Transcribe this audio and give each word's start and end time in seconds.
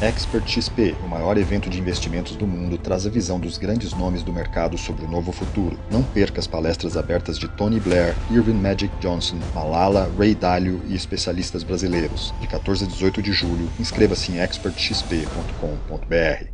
Expert 0.00 0.48
XP, 0.48 0.96
o 1.04 1.08
maior 1.08 1.38
evento 1.38 1.70
de 1.70 1.78
investimentos 1.78 2.36
do 2.36 2.46
mundo, 2.46 2.76
traz 2.76 3.06
a 3.06 3.10
visão 3.10 3.38
dos 3.38 3.58
grandes 3.58 3.92
nomes 3.92 4.22
do 4.22 4.32
mercado 4.32 4.76
sobre 4.76 5.04
o 5.04 5.08
novo 5.08 5.32
futuro. 5.32 5.78
Não 5.90 6.02
perca 6.02 6.40
as 6.40 6.46
palestras 6.46 6.96
abertas 6.96 7.38
de 7.38 7.48
Tony 7.48 7.80
Blair, 7.80 8.14
Irving 8.30 8.54
Magic 8.54 8.92
Johnson, 9.00 9.38
Malala, 9.54 10.10
Ray 10.18 10.34
Dalio 10.34 10.82
e 10.86 10.94
especialistas 10.94 11.62
brasileiros. 11.62 12.34
De 12.40 12.48
14 12.48 12.84
a 12.84 12.88
18 12.88 13.22
de 13.22 13.32
julho, 13.32 13.70
inscreva-se 13.78 14.32
em 14.32 14.40
expertxp.com.br. 14.40 16.53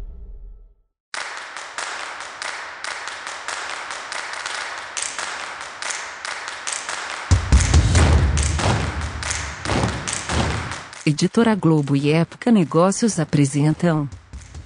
Editora 11.22 11.54
Globo 11.54 11.94
e 11.94 12.10
Época 12.10 12.50
Negócios 12.50 13.20
apresentam 13.20 14.08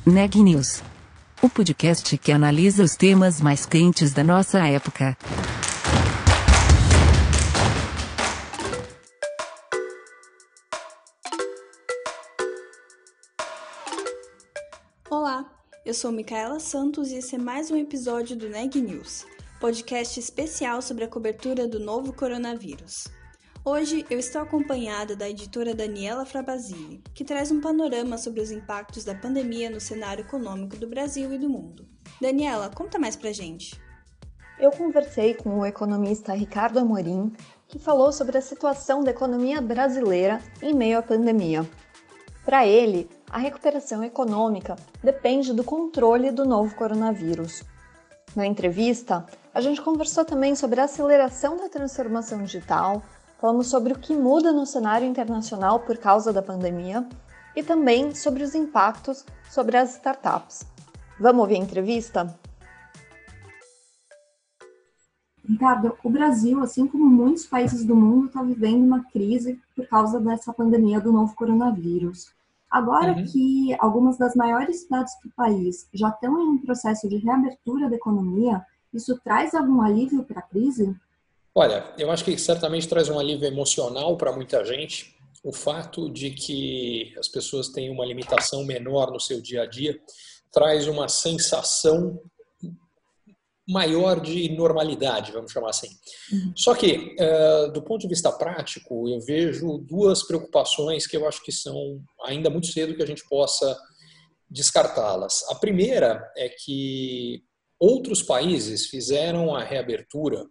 Neg 0.06 0.36
News, 0.36 0.84
o 1.42 1.48
podcast 1.48 2.16
que 2.16 2.30
analisa 2.30 2.84
os 2.84 2.94
temas 2.94 3.40
mais 3.40 3.66
quentes 3.66 4.12
da 4.12 4.22
nossa 4.22 4.64
época. 4.64 5.18
Olá, 15.10 15.44
eu 15.84 15.92
sou 15.92 16.12
Micaela 16.12 16.60
Santos 16.60 17.10
e 17.10 17.16
esse 17.16 17.34
é 17.34 17.38
mais 17.38 17.72
um 17.72 17.76
episódio 17.76 18.36
do 18.36 18.48
Neg 18.48 18.80
News, 18.80 19.26
podcast 19.58 20.20
especial 20.20 20.80
sobre 20.80 21.02
a 21.02 21.08
cobertura 21.08 21.66
do 21.66 21.80
novo 21.80 22.12
coronavírus. 22.12 23.08
Hoje 23.66 24.04
eu 24.10 24.18
estou 24.18 24.42
acompanhada 24.42 25.16
da 25.16 25.26
editora 25.26 25.74
Daniela 25.74 26.26
Frabasile, 26.26 27.02
que 27.14 27.24
traz 27.24 27.50
um 27.50 27.62
panorama 27.62 28.18
sobre 28.18 28.42
os 28.42 28.50
impactos 28.50 29.04
da 29.04 29.14
pandemia 29.14 29.70
no 29.70 29.80
cenário 29.80 30.20
econômico 30.20 30.76
do 30.76 30.86
Brasil 30.86 31.32
e 31.32 31.38
do 31.38 31.48
mundo. 31.48 31.88
Daniela, 32.20 32.68
conta 32.68 32.98
mais 32.98 33.16
pra 33.16 33.32
gente. 33.32 33.80
Eu 34.58 34.70
conversei 34.70 35.32
com 35.32 35.60
o 35.60 35.64
economista 35.64 36.34
Ricardo 36.34 36.78
Amorim, 36.78 37.32
que 37.66 37.78
falou 37.78 38.12
sobre 38.12 38.36
a 38.36 38.42
situação 38.42 39.02
da 39.02 39.12
economia 39.12 39.62
brasileira 39.62 40.42
em 40.60 40.74
meio 40.74 40.98
à 40.98 41.02
pandemia. 41.02 41.66
Para 42.44 42.66
ele, 42.66 43.08
a 43.30 43.38
recuperação 43.38 44.04
econômica 44.04 44.76
depende 45.02 45.54
do 45.54 45.64
controle 45.64 46.30
do 46.30 46.44
novo 46.44 46.74
coronavírus. 46.74 47.62
Na 48.36 48.44
entrevista, 48.44 49.24
a 49.54 49.60
gente 49.62 49.80
conversou 49.80 50.22
também 50.22 50.54
sobre 50.54 50.82
a 50.82 50.84
aceleração 50.84 51.56
da 51.56 51.70
transformação 51.70 52.42
digital, 52.42 53.02
Falamos 53.38 53.66
sobre 53.66 53.92
o 53.92 53.98
que 53.98 54.14
muda 54.14 54.52
no 54.52 54.64
cenário 54.64 55.06
internacional 55.06 55.80
por 55.80 55.98
causa 55.98 56.32
da 56.32 56.42
pandemia 56.42 57.06
e 57.54 57.62
também 57.62 58.14
sobre 58.14 58.42
os 58.42 58.54
impactos 58.54 59.24
sobre 59.50 59.76
as 59.76 59.94
startups. 59.96 60.66
Vamos 61.18 61.42
ouvir 61.42 61.56
a 61.56 61.58
entrevista? 61.58 62.38
Ricardo, 65.46 65.96
o 66.02 66.08
Brasil, 66.08 66.60
assim 66.60 66.86
como 66.86 67.04
muitos 67.04 67.46
países 67.46 67.84
do 67.84 67.94
mundo, 67.94 68.26
está 68.26 68.42
vivendo 68.42 68.82
uma 68.82 69.04
crise 69.04 69.60
por 69.76 69.86
causa 69.86 70.18
dessa 70.18 70.52
pandemia 70.52 71.00
do 71.00 71.12
novo 71.12 71.34
coronavírus. 71.34 72.32
Agora 72.70 73.12
uhum. 73.12 73.24
que 73.24 73.76
algumas 73.78 74.16
das 74.16 74.34
maiores 74.34 74.80
cidades 74.80 75.12
do 75.22 75.30
país 75.36 75.86
já 75.92 76.08
estão 76.08 76.40
em 76.40 76.48
um 76.48 76.58
processo 76.58 77.08
de 77.08 77.18
reabertura 77.18 77.88
da 77.88 77.94
economia, 77.94 78.64
isso 78.92 79.20
traz 79.22 79.54
algum 79.54 79.80
alívio 79.80 80.24
para 80.24 80.40
a 80.40 80.42
crise? 80.42 80.96
Olha, 81.54 81.94
eu 81.96 82.10
acho 82.10 82.24
que 82.24 82.36
certamente 82.36 82.88
traz 82.88 83.08
um 83.08 83.18
alívio 83.18 83.46
emocional 83.46 84.16
para 84.16 84.32
muita 84.32 84.64
gente. 84.64 85.14
O 85.42 85.52
fato 85.52 86.10
de 86.10 86.30
que 86.30 87.14
as 87.16 87.28
pessoas 87.28 87.68
têm 87.68 87.90
uma 87.90 88.04
limitação 88.04 88.64
menor 88.64 89.12
no 89.12 89.20
seu 89.20 89.40
dia 89.40 89.62
a 89.62 89.66
dia 89.66 89.98
traz 90.52 90.88
uma 90.88 91.08
sensação 91.08 92.20
maior 93.68 94.20
de 94.20 94.48
normalidade, 94.50 95.32
vamos 95.32 95.52
chamar 95.52 95.70
assim. 95.70 95.88
Uhum. 96.32 96.52
Só 96.56 96.74
que, 96.74 97.16
uh, 97.18 97.72
do 97.72 97.82
ponto 97.82 98.02
de 98.02 98.08
vista 98.08 98.30
prático, 98.30 99.08
eu 99.08 99.20
vejo 99.20 99.78
duas 99.78 100.22
preocupações 100.22 101.06
que 101.06 101.16
eu 101.16 101.26
acho 101.26 101.42
que 101.42 101.52
são 101.52 102.02
ainda 102.24 102.50
muito 102.50 102.66
cedo 102.66 102.94
que 102.94 103.02
a 103.02 103.06
gente 103.06 103.26
possa 103.28 103.76
descartá-las. 104.50 105.42
A 105.50 105.54
primeira 105.54 106.30
é 106.36 106.48
que 106.48 107.42
outros 107.80 108.22
países 108.22 108.86
fizeram 108.86 109.54
a 109.54 109.64
reabertura 109.64 110.44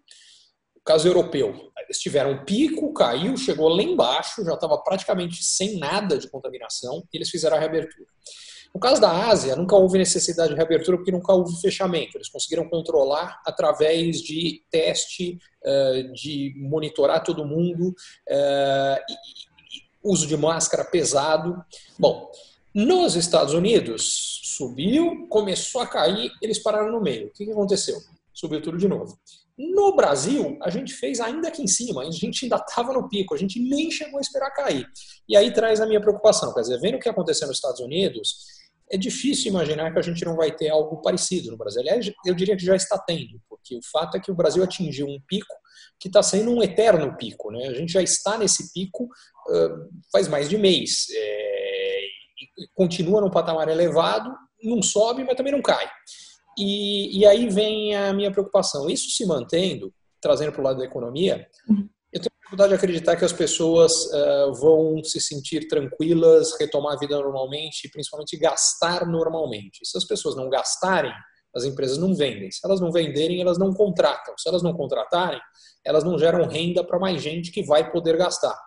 caso 0.85 1.07
europeu, 1.07 1.71
eles 1.83 1.99
tiveram 1.99 2.31
um 2.31 2.45
pico, 2.45 2.93
caiu, 2.93 3.37
chegou 3.37 3.69
lá 3.69 3.81
embaixo, 3.81 4.43
já 4.43 4.53
estava 4.53 4.77
praticamente 4.79 5.43
sem 5.43 5.77
nada 5.77 6.17
de 6.17 6.29
contaminação, 6.29 7.03
e 7.13 7.17
eles 7.17 7.29
fizeram 7.29 7.57
a 7.57 7.59
reabertura. 7.59 8.07
No 8.73 8.79
caso 8.79 8.99
da 8.99 9.29
Ásia, 9.29 9.55
nunca 9.55 9.75
houve 9.75 9.99
necessidade 9.99 10.49
de 10.49 10.55
reabertura 10.55 10.97
porque 10.97 11.11
nunca 11.11 11.31
houve 11.31 11.55
fechamento. 11.61 12.17
Eles 12.17 12.27
conseguiram 12.27 12.67
controlar 12.67 13.39
através 13.45 14.19
de 14.19 14.63
teste, 14.71 15.37
eh, 15.63 16.03
de 16.11 16.55
monitorar 16.57 17.23
todo 17.23 17.45
mundo, 17.45 17.93
eh, 18.27 18.99
uso 20.03 20.25
de 20.25 20.35
máscara 20.35 20.83
pesado. 20.83 21.63
Bom, 21.99 22.31
nos 22.73 23.15
Estados 23.15 23.53
Unidos, 23.53 24.41
subiu, 24.43 25.27
começou 25.29 25.81
a 25.81 25.87
cair, 25.87 26.31
eles 26.41 26.57
pararam 26.57 26.91
no 26.91 26.99
meio. 26.99 27.27
O 27.27 27.31
que 27.31 27.51
aconteceu? 27.51 27.99
Subiu 28.33 28.59
tudo 28.59 28.79
de 28.79 28.87
novo. 28.87 29.15
No 29.57 29.95
Brasil, 29.95 30.57
a 30.63 30.69
gente 30.69 30.93
fez 30.93 31.19
ainda 31.19 31.47
aqui 31.47 31.61
em 31.61 31.67
cima, 31.67 32.01
a 32.01 32.09
gente 32.09 32.45
ainda 32.45 32.55
estava 32.55 32.91
no 32.91 33.07
pico, 33.07 33.35
a 33.35 33.37
gente 33.37 33.59
nem 33.59 33.91
chegou 33.91 34.17
a 34.17 34.21
esperar 34.21 34.49
cair. 34.51 34.87
E 35.29 35.37
aí 35.37 35.53
traz 35.53 35.79
a 35.79 35.85
minha 35.85 36.01
preocupação, 36.01 36.53
quer 36.53 36.61
dizer, 36.61 36.79
vendo 36.79 36.95
o 36.95 36.99
que 36.99 37.09
aconteceu 37.09 37.47
nos 37.47 37.57
Estados 37.57 37.79
Unidos, 37.79 38.35
é 38.91 38.97
difícil 38.97 39.49
imaginar 39.51 39.91
que 39.91 39.99
a 39.99 40.01
gente 40.01 40.25
não 40.25 40.35
vai 40.35 40.51
ter 40.51 40.69
algo 40.69 41.01
parecido 41.01 41.51
no 41.51 41.57
Brasil. 41.57 41.81
Aliás, 41.81 42.11
eu 42.25 42.33
diria 42.33 42.57
que 42.57 42.65
já 42.65 42.75
está 42.75 42.97
tendo, 42.97 43.39
porque 43.49 43.75
o 43.75 43.81
fato 43.91 44.17
é 44.17 44.19
que 44.19 44.31
o 44.31 44.35
Brasil 44.35 44.63
atingiu 44.63 45.07
um 45.07 45.19
pico 45.27 45.53
que 45.99 46.07
está 46.07 46.21
sendo 46.21 46.51
um 46.51 46.61
eterno 46.61 47.15
pico. 47.17 47.51
Né? 47.51 47.67
A 47.67 47.73
gente 47.73 47.91
já 47.93 48.01
está 48.01 48.37
nesse 48.37 48.73
pico 48.73 49.05
uh, 49.05 49.89
faz 50.11 50.27
mais 50.27 50.49
de 50.49 50.57
mês. 50.57 51.07
É, 51.15 52.01
continua 52.73 53.21
num 53.21 53.31
patamar 53.31 53.67
elevado, 53.69 54.31
não 54.63 54.81
sobe, 54.81 55.23
mas 55.23 55.35
também 55.35 55.53
não 55.53 55.61
cai. 55.61 55.89
E, 56.57 57.19
e 57.19 57.25
aí 57.25 57.49
vem 57.49 57.95
a 57.95 58.13
minha 58.13 58.31
preocupação. 58.31 58.89
Isso 58.89 59.09
se 59.09 59.25
mantendo, 59.25 59.93
trazendo 60.21 60.51
para 60.51 60.61
o 60.61 60.63
lado 60.63 60.79
da 60.79 60.85
economia, 60.85 61.47
uhum. 61.67 61.89
eu 62.11 62.19
tenho 62.19 62.31
dificuldade 62.35 62.69
de 62.69 62.75
acreditar 62.75 63.15
que 63.15 63.25
as 63.25 63.33
pessoas 63.33 63.91
uh, 64.13 64.53
vão 64.53 65.03
se 65.03 65.19
sentir 65.19 65.67
tranquilas, 65.67 66.57
retomar 66.59 66.93
a 66.93 66.99
vida 66.99 67.15
normalmente 67.15 67.85
e 67.85 67.89
principalmente 67.91 68.37
gastar 68.37 69.05
normalmente. 69.05 69.79
Se 69.83 69.97
as 69.97 70.05
pessoas 70.05 70.35
não 70.35 70.49
gastarem, 70.49 71.13
as 71.55 71.65
empresas 71.65 71.97
não 71.97 72.15
vendem. 72.15 72.51
Se 72.51 72.59
elas 72.63 72.79
não 72.79 72.91
venderem, 72.91 73.41
elas 73.41 73.57
não 73.57 73.73
contratam. 73.73 74.33
Se 74.37 74.49
elas 74.49 74.63
não 74.63 74.73
contratarem, 74.73 75.39
elas 75.85 76.03
não 76.03 76.17
geram 76.17 76.47
renda 76.47 76.83
para 76.83 76.99
mais 76.99 77.21
gente 77.21 77.51
que 77.51 77.63
vai 77.63 77.91
poder 77.91 78.17
gastar. 78.17 78.57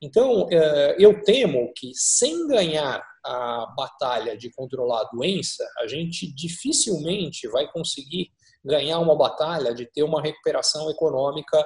Então, 0.00 0.44
uh, 0.44 0.94
eu 0.98 1.22
temo 1.22 1.72
que 1.76 1.92
sem 1.94 2.46
ganhar 2.48 3.02
a 3.24 3.66
batalha 3.76 4.36
de 4.36 4.50
controlar 4.50 5.02
a 5.02 5.10
doença, 5.12 5.64
a 5.78 5.86
gente 5.86 6.32
dificilmente 6.34 7.48
vai 7.48 7.70
conseguir 7.70 8.30
ganhar 8.64 8.98
uma 8.98 9.16
batalha 9.16 9.74
de 9.74 9.86
ter 9.86 10.02
uma 10.02 10.22
recuperação 10.22 10.90
econômica 10.90 11.64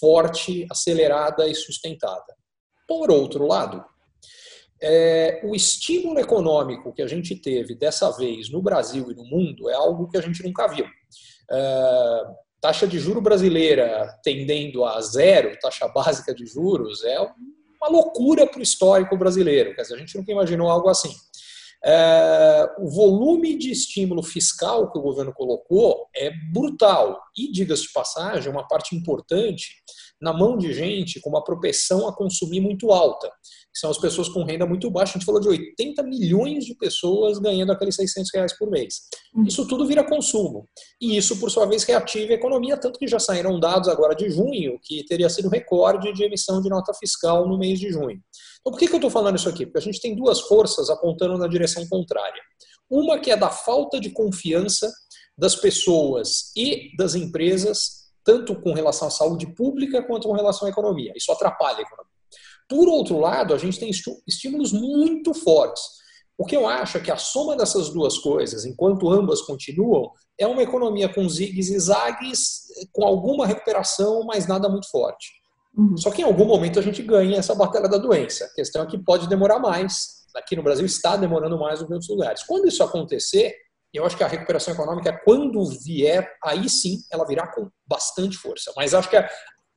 forte, 0.00 0.66
acelerada 0.70 1.46
e 1.46 1.54
sustentada. 1.54 2.36
Por 2.86 3.10
outro 3.10 3.46
lado, 3.46 3.84
é, 4.80 5.40
o 5.44 5.54
estímulo 5.54 6.20
econômico 6.20 6.92
que 6.92 7.02
a 7.02 7.06
gente 7.06 7.34
teve 7.34 7.74
dessa 7.74 8.10
vez 8.12 8.50
no 8.50 8.62
Brasil 8.62 9.10
e 9.10 9.14
no 9.14 9.24
mundo 9.24 9.68
é 9.68 9.74
algo 9.74 10.08
que 10.08 10.16
a 10.16 10.20
gente 10.20 10.42
nunca 10.42 10.68
viu. 10.68 10.86
É, 11.50 12.24
taxa 12.60 12.86
de 12.86 12.98
juro 12.98 13.20
brasileira 13.20 14.08
tendendo 14.22 14.84
a 14.84 15.00
zero, 15.00 15.58
taxa 15.60 15.88
básica 15.88 16.34
de 16.34 16.46
juros, 16.46 17.04
é 17.04 17.18
uma 17.80 17.90
loucura 17.90 18.46
para 18.46 18.60
o 18.60 18.62
histórico 18.62 19.16
brasileiro. 19.16 19.74
Quer 19.74 19.82
dizer, 19.82 19.94
a 19.94 19.98
gente 19.98 20.16
nunca 20.16 20.32
imaginou 20.32 20.68
algo 20.68 20.88
assim. 20.88 21.14
É, 21.84 22.68
o 22.78 22.88
volume 22.90 23.56
de 23.56 23.70
estímulo 23.70 24.22
fiscal 24.22 24.90
que 24.90 24.98
o 24.98 25.02
governo 25.02 25.32
colocou 25.32 26.08
é 26.14 26.30
brutal. 26.52 27.20
E, 27.36 27.50
diga-se 27.52 27.82
de 27.82 27.92
passagem, 27.92 28.50
uma 28.50 28.66
parte 28.66 28.96
importante 28.96 29.76
na 30.20 30.32
mão 30.32 30.56
de 30.56 30.72
gente 30.72 31.20
com 31.20 31.30
uma 31.30 31.42
propensão 31.42 32.08
a 32.08 32.14
consumir 32.14 32.60
muito 32.60 32.90
alta, 32.90 33.28
que 33.28 33.78
são 33.78 33.90
as 33.90 33.98
pessoas 33.98 34.28
com 34.28 34.42
renda 34.42 34.66
muito 34.66 34.90
baixa. 34.90 35.12
A 35.12 35.18
gente 35.18 35.24
falou 35.24 35.40
de 35.40 35.48
80 35.48 36.02
milhões 36.02 36.64
de 36.64 36.74
pessoas 36.74 37.38
ganhando 37.38 37.72
aqueles 37.72 37.94
600 37.94 38.30
reais 38.34 38.58
por 38.58 38.70
mês. 38.70 39.02
Uhum. 39.34 39.44
Isso 39.44 39.66
tudo 39.66 39.86
vira 39.86 40.04
consumo. 40.04 40.68
E 41.00 41.16
isso, 41.16 41.38
por 41.38 41.50
sua 41.50 41.66
vez, 41.66 41.84
reativa 41.84 42.32
a 42.32 42.36
economia, 42.36 42.76
tanto 42.76 42.98
que 42.98 43.06
já 43.06 43.18
saíram 43.18 43.60
dados 43.60 43.88
agora 43.88 44.14
de 44.14 44.28
junho, 44.28 44.78
que 44.82 45.04
teria 45.04 45.28
sido 45.28 45.48
recorde 45.48 46.12
de 46.12 46.24
emissão 46.24 46.60
de 46.60 46.68
nota 46.68 46.92
fiscal 46.94 47.48
no 47.48 47.58
mês 47.58 47.78
de 47.78 47.90
junho. 47.90 48.20
Então, 48.60 48.72
por 48.72 48.78
que, 48.78 48.88
que 48.88 48.94
eu 48.94 48.98
estou 48.98 49.10
falando 49.10 49.36
isso 49.36 49.48
aqui? 49.48 49.64
Porque 49.64 49.78
a 49.78 49.82
gente 49.82 50.00
tem 50.00 50.16
duas 50.16 50.40
forças 50.40 50.90
apontando 50.90 51.38
na 51.38 51.46
direção 51.46 51.86
contrária. 51.88 52.42
Uma 52.90 53.18
que 53.18 53.30
é 53.30 53.36
da 53.36 53.50
falta 53.50 54.00
de 54.00 54.10
confiança 54.10 54.90
das 55.36 55.54
pessoas 55.54 56.50
e 56.56 56.96
das 56.96 57.14
empresas 57.14 57.97
tanto 58.28 58.54
com 58.60 58.74
relação 58.74 59.08
à 59.08 59.10
saúde 59.10 59.46
pública 59.54 60.02
quanto 60.02 60.28
com 60.28 60.34
relação 60.34 60.68
à 60.68 60.70
economia. 60.70 61.14
Isso 61.16 61.32
atrapalha 61.32 61.78
a 61.78 61.80
economia. 61.80 62.12
Por 62.68 62.86
outro 62.86 63.18
lado, 63.18 63.54
a 63.54 63.56
gente 63.56 63.80
tem 63.80 63.90
estímulos 64.26 64.70
muito 64.70 65.32
fortes. 65.32 65.82
O 66.36 66.44
que 66.44 66.54
eu 66.54 66.68
acho 66.68 66.98
é 66.98 67.00
que 67.00 67.10
a 67.10 67.16
soma 67.16 67.56
dessas 67.56 67.88
duas 67.88 68.18
coisas, 68.18 68.66
enquanto 68.66 69.10
ambas 69.10 69.40
continuam, 69.40 70.12
é 70.38 70.46
uma 70.46 70.62
economia 70.62 71.08
com 71.08 71.26
zigs 71.26 71.70
e 71.70 71.78
zagues, 71.78 72.64
com 72.92 73.02
alguma 73.06 73.46
recuperação, 73.46 74.22
mas 74.26 74.46
nada 74.46 74.68
muito 74.68 74.90
forte. 74.90 75.30
Uhum. 75.74 75.96
Só 75.96 76.10
que 76.10 76.20
em 76.20 76.26
algum 76.26 76.44
momento 76.44 76.78
a 76.78 76.82
gente 76.82 77.02
ganha 77.02 77.38
essa 77.38 77.54
batalha 77.54 77.88
da 77.88 77.96
doença. 77.96 78.44
A 78.44 78.52
questão 78.52 78.82
é 78.82 78.86
que 78.86 78.98
pode 78.98 79.26
demorar 79.26 79.58
mais. 79.58 80.26
Aqui 80.36 80.54
no 80.54 80.62
Brasil 80.62 80.84
está 80.84 81.16
demorando 81.16 81.58
mais 81.58 81.78
do 81.78 81.86
que 81.86 81.92
em 81.92 81.94
outros 81.94 82.10
lugares. 82.10 82.42
Quando 82.42 82.68
isso 82.68 82.82
acontecer, 82.82 83.54
eu 83.92 84.04
acho 84.04 84.16
que 84.16 84.24
a 84.24 84.28
recuperação 84.28 84.74
econômica, 84.74 85.18
quando 85.24 85.64
vier, 85.64 86.30
aí 86.44 86.68
sim 86.68 86.98
ela 87.10 87.26
virá 87.26 87.46
com 87.46 87.70
bastante 87.86 88.36
força. 88.36 88.72
Mas 88.76 88.92
acho 88.92 89.08
que 89.08 89.16
é, 89.16 89.28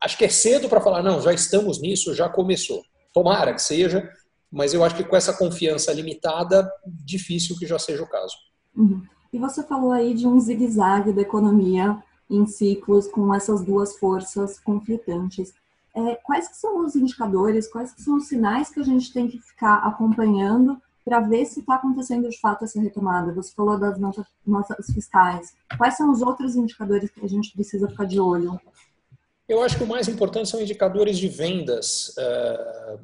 acho 0.03 0.17
que 0.17 0.25
é 0.25 0.29
cedo 0.29 0.67
para 0.67 0.81
falar, 0.81 1.01
não, 1.01 1.21
já 1.21 1.33
estamos 1.33 1.81
nisso, 1.81 2.13
já 2.13 2.27
começou. 2.27 2.83
Tomara 3.13 3.53
que 3.53 3.61
seja, 3.61 4.09
mas 4.51 4.73
eu 4.73 4.83
acho 4.83 4.95
que 4.95 5.03
com 5.03 5.15
essa 5.15 5.33
confiança 5.33 5.93
limitada, 5.93 6.69
difícil 6.85 7.57
que 7.57 7.65
já 7.65 7.79
seja 7.79 8.03
o 8.03 8.09
caso. 8.09 8.35
Uhum. 8.75 9.01
E 9.31 9.39
você 9.39 9.63
falou 9.63 9.91
aí 9.91 10.13
de 10.13 10.27
um 10.27 10.39
zigue-zague 10.39 11.13
da 11.13 11.21
economia 11.21 11.97
em 12.29 12.45
ciclos 12.45 13.07
com 13.07 13.33
essas 13.33 13.63
duas 13.63 13.97
forças 13.97 14.59
conflitantes. 14.59 15.53
É, 15.95 16.15
quais 16.15 16.49
que 16.49 16.57
são 16.57 16.85
os 16.85 16.95
indicadores, 16.95 17.69
quais 17.69 17.93
que 17.93 18.01
são 18.01 18.17
os 18.17 18.27
sinais 18.27 18.69
que 18.69 18.79
a 18.79 18.83
gente 18.83 19.11
tem 19.13 19.27
que 19.27 19.39
ficar 19.39 19.75
acompanhando 19.79 20.81
para 21.03 21.19
ver 21.19 21.45
se 21.45 21.61
está 21.61 21.75
acontecendo 21.75 22.29
de 22.29 22.39
fato 22.39 22.63
essa 22.63 22.79
retomada? 22.79 23.33
Você 23.33 23.53
falou 23.53 23.79
das 23.79 23.99
notas, 23.99 24.25
notas 24.45 24.85
fiscais. 24.93 25.53
Quais 25.77 25.97
são 25.97 26.11
os 26.11 26.21
outros 26.21 26.55
indicadores 26.55 27.09
que 27.09 27.23
a 27.23 27.27
gente 27.27 27.51
precisa 27.53 27.87
ficar 27.87 28.05
de 28.05 28.19
olho? 28.19 28.59
Eu 29.47 29.61
acho 29.61 29.77
que 29.77 29.83
o 29.83 29.87
mais 29.87 30.07
importante 30.07 30.49
são 30.49 30.61
indicadores 30.61 31.17
de 31.17 31.27
vendas 31.27 32.15
uh, 32.17 32.99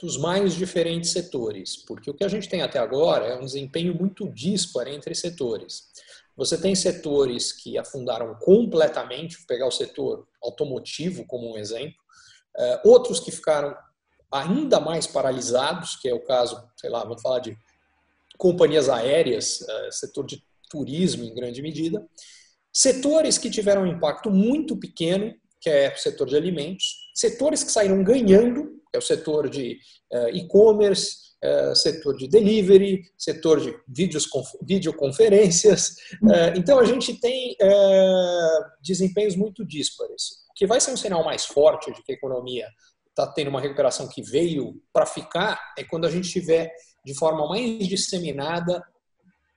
dos 0.00 0.16
mais 0.16 0.54
diferentes 0.54 1.10
setores, 1.10 1.76
porque 1.76 2.10
o 2.10 2.14
que 2.14 2.24
a 2.24 2.28
gente 2.28 2.48
tem 2.48 2.62
até 2.62 2.78
agora 2.78 3.26
é 3.26 3.36
um 3.36 3.44
desempenho 3.44 3.94
muito 3.94 4.28
disparo 4.30 4.88
entre 4.88 5.14
setores. 5.14 5.92
Você 6.36 6.58
tem 6.58 6.74
setores 6.74 7.52
que 7.52 7.78
afundaram 7.78 8.34
completamente, 8.36 9.36
vou 9.36 9.46
pegar 9.46 9.66
o 9.66 9.70
setor 9.70 10.26
automotivo 10.42 11.24
como 11.26 11.52
um 11.52 11.58
exemplo, 11.58 11.96
uh, 12.56 12.88
outros 12.88 13.20
que 13.20 13.30
ficaram 13.30 13.76
ainda 14.34 14.80
mais 14.80 15.06
paralisados, 15.06 15.96
que 15.96 16.08
é 16.08 16.14
o 16.14 16.24
caso, 16.24 16.62
sei 16.76 16.90
lá, 16.90 17.04
vamos 17.04 17.22
falar 17.22 17.38
de 17.38 17.56
companhias 18.36 18.88
aéreas, 18.88 19.60
uh, 19.60 19.92
setor 19.92 20.26
de 20.26 20.42
turismo 20.68 21.24
em 21.24 21.34
grande 21.34 21.62
medida, 21.62 22.04
setores 22.72 23.38
que 23.38 23.48
tiveram 23.48 23.82
um 23.82 23.86
impacto 23.86 24.30
muito 24.30 24.76
pequeno, 24.76 25.32
que 25.60 25.70
é 25.70 25.94
o 25.94 25.96
setor 25.96 26.26
de 26.26 26.36
alimentos, 26.36 26.84
setores 27.14 27.62
que 27.62 27.72
saíram 27.72 28.02
ganhando, 28.02 28.64
que 28.90 28.96
é 28.96 28.98
o 28.98 29.02
setor 29.02 29.48
de 29.48 29.78
uh, 30.12 30.28
e-commerce, 30.28 31.16
uh, 31.42 31.74
setor 31.74 32.16
de 32.16 32.28
delivery, 32.28 33.02
setor 33.16 33.60
de 33.60 33.74
vídeos, 33.88 34.28
videoconferências. 34.62 35.96
Uh, 36.22 36.52
então, 36.56 36.78
a 36.78 36.84
gente 36.84 37.18
tem 37.18 37.56
desempenhos 38.82 39.36
muito 39.36 39.64
díspares. 39.64 40.44
O 40.50 40.54
que 40.54 40.66
vai 40.66 40.80
ser 40.80 40.92
um 40.92 40.96
sinal 40.96 41.24
mais 41.24 41.46
forte 41.46 41.92
de 41.92 42.02
que 42.02 42.12
a 42.12 42.14
economia 42.14 42.68
está 43.14 43.26
tendo 43.28 43.48
uma 43.48 43.60
recuperação 43.60 44.08
que 44.08 44.20
veio 44.20 44.74
para 44.92 45.06
ficar 45.06 45.72
é 45.78 45.84
quando 45.84 46.04
a 46.04 46.10
gente 46.10 46.28
tiver 46.28 46.72
de 47.04 47.14
forma 47.14 47.48
mais 47.48 47.86
disseminada, 47.86 48.84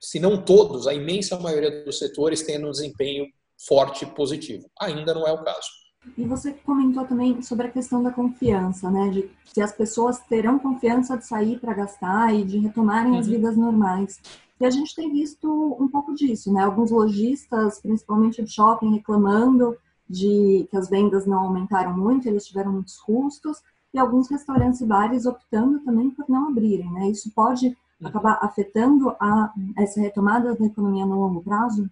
se 0.00 0.20
não 0.20 0.40
todos, 0.40 0.86
a 0.86 0.94
imensa 0.94 1.38
maioria 1.40 1.84
dos 1.84 1.98
setores 1.98 2.42
tendo 2.42 2.68
um 2.68 2.70
desempenho 2.70 3.26
forte 3.66 4.04
e 4.04 4.14
positivo. 4.14 4.70
Ainda 4.80 5.12
não 5.12 5.26
é 5.26 5.32
o 5.32 5.42
caso. 5.42 5.68
E 6.16 6.24
você 6.24 6.52
comentou 6.52 7.04
também 7.04 7.42
sobre 7.42 7.66
a 7.66 7.70
questão 7.70 8.02
da 8.02 8.12
confiança, 8.12 8.88
né? 8.90 9.10
De 9.10 9.28
se 9.52 9.60
as 9.60 9.72
pessoas 9.72 10.20
terão 10.20 10.58
confiança 10.58 11.16
de 11.16 11.26
sair 11.26 11.58
para 11.58 11.74
gastar 11.74 12.32
e 12.32 12.44
de 12.44 12.58
retomarem 12.58 13.12
uhum. 13.12 13.18
as 13.18 13.26
vidas 13.26 13.56
normais. 13.56 14.20
E 14.60 14.64
a 14.64 14.70
gente 14.70 14.94
tem 14.94 15.12
visto 15.12 15.48
um 15.80 15.88
pouco 15.88 16.14
disso, 16.14 16.52
né? 16.52 16.62
Alguns 16.62 16.92
lojistas, 16.92 17.80
principalmente 17.80 18.42
de 18.42 18.52
shopping, 18.52 18.94
reclamando 18.94 19.76
de 20.08 20.66
que 20.70 20.76
as 20.76 20.88
vendas 20.88 21.26
não 21.26 21.40
aumentaram 21.40 21.96
muito, 21.96 22.28
eles 22.28 22.46
tiveram 22.46 22.72
muitos 22.72 22.98
custos, 22.98 23.62
e 23.92 23.98
alguns 23.98 24.30
restaurantes 24.30 24.80
e 24.80 24.86
bares 24.86 25.26
optando 25.26 25.80
também 25.80 26.10
por 26.10 26.28
não 26.28 26.48
abrirem, 26.48 26.90
né? 26.92 27.08
Isso 27.08 27.30
pode 27.34 27.68
uhum. 27.68 28.08
acabar 28.08 28.38
afetando 28.42 29.10
a, 29.20 29.52
essa 29.76 30.00
retomada 30.00 30.54
da 30.54 30.66
economia 30.66 31.06
no 31.06 31.20
longo 31.20 31.42
prazo? 31.42 31.88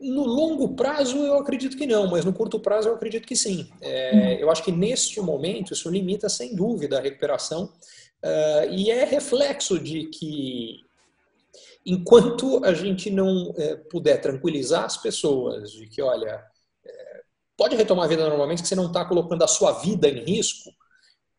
No 0.00 0.24
longo 0.24 0.74
prazo, 0.74 1.16
eu 1.18 1.38
acredito 1.38 1.76
que 1.76 1.86
não, 1.86 2.10
mas 2.10 2.24
no 2.24 2.32
curto 2.32 2.58
prazo, 2.58 2.88
eu 2.88 2.94
acredito 2.94 3.26
que 3.26 3.36
sim. 3.36 3.68
É, 3.80 4.42
eu 4.42 4.50
acho 4.50 4.64
que 4.64 4.72
neste 4.72 5.20
momento, 5.20 5.72
isso 5.72 5.88
limita 5.88 6.28
sem 6.28 6.56
dúvida 6.56 6.98
a 6.98 7.00
recuperação 7.00 7.66
uh, 7.66 8.68
e 8.72 8.90
é 8.90 9.04
reflexo 9.04 9.78
de 9.78 10.06
que, 10.06 10.80
enquanto 11.86 12.64
a 12.64 12.74
gente 12.74 13.10
não 13.10 13.54
é, 13.56 13.76
puder 13.76 14.20
tranquilizar 14.20 14.84
as 14.84 14.96
pessoas 14.96 15.70
de 15.70 15.86
que, 15.86 16.02
olha, 16.02 16.44
pode 17.62 17.76
retomar 17.76 18.06
a 18.06 18.08
vida 18.08 18.28
normalmente, 18.28 18.60
que 18.60 18.66
você 18.66 18.74
não 18.74 18.88
está 18.88 19.04
colocando 19.04 19.44
a 19.44 19.46
sua 19.46 19.70
vida 19.70 20.08
em 20.08 20.24
risco, 20.24 20.68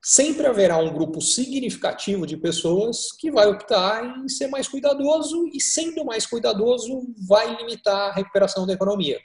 sempre 0.01 0.47
haverá 0.47 0.77
um 0.77 0.93
grupo 0.93 1.19
significativo 1.19 2.25
de 2.25 2.37
pessoas 2.37 3.11
que 3.19 3.29
vai 3.29 3.45
optar 3.45 4.05
em 4.23 4.29
ser 4.29 4.47
mais 4.47 4.65
cuidadoso 4.69 5.49
e, 5.53 5.59
sendo 5.59 6.05
mais 6.05 6.25
cuidadoso, 6.25 7.13
vai 7.27 7.53
limitar 7.57 8.09
a 8.09 8.13
recuperação 8.13 8.65
da 8.65 8.71
economia. 8.71 9.19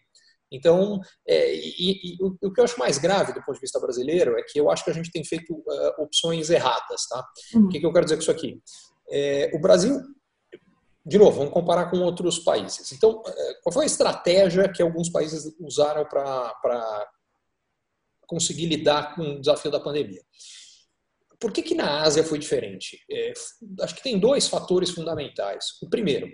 Então, 0.50 1.00
é, 1.24 1.54
e, 1.54 2.14
e, 2.14 2.16
o, 2.20 2.52
que 2.52 2.60
eu 2.60 2.64
acho 2.64 2.80
mais 2.80 2.98
grave 2.98 3.32
do 3.32 3.44
ponto 3.44 3.54
de 3.54 3.60
vista 3.60 3.78
brasileiro 3.78 4.36
é 4.36 4.42
que 4.42 4.58
eu 4.58 4.68
acho 4.68 4.82
que 4.82 4.90
a 4.90 4.94
gente 4.94 5.12
tem 5.12 5.24
feito 5.24 5.54
uh, 5.54 6.02
opções 6.02 6.50
erradas. 6.50 7.06
Tá? 7.08 7.24
Uhum. 7.54 7.66
O 7.66 7.68
que, 7.68 7.78
que, 7.78 7.86
eu 7.86 7.92
quero 7.92 8.06
dizer 8.06 8.16
com 8.16 8.22
isso 8.22 8.30
aqui? 8.32 8.60
É, 9.08 9.52
o 9.54 9.60
Brasil, 9.60 10.00
de 11.08 11.16
novo, 11.16 11.38
vamos 11.38 11.52
comparar 11.52 11.90
com 11.90 11.98
outros 12.00 12.38
países. 12.38 12.92
Então, 12.92 13.22
é, 13.26 13.54
qual 13.62 13.72
foi 13.72 13.84
a 13.84 13.86
estratégia 13.86 14.68
que 14.68 14.82
alguns 14.82 15.08
países 15.08 15.54
usaram 15.58 16.04
para 16.04 17.10
conseguir 18.26 18.66
lidar 18.66 19.14
com 19.14 19.22
o 19.22 19.40
desafio 19.40 19.70
da 19.70 19.80
pandemia? 19.80 20.22
Por 21.40 21.50
que, 21.50 21.62
que 21.62 21.74
na 21.74 22.02
Ásia 22.02 22.22
foi 22.22 22.38
diferente? 22.38 22.98
É, 23.10 23.32
acho 23.80 23.94
que 23.94 24.02
tem 24.02 24.18
dois 24.18 24.48
fatores 24.48 24.90
fundamentais. 24.90 25.64
O 25.82 25.88
primeiro, 25.88 26.28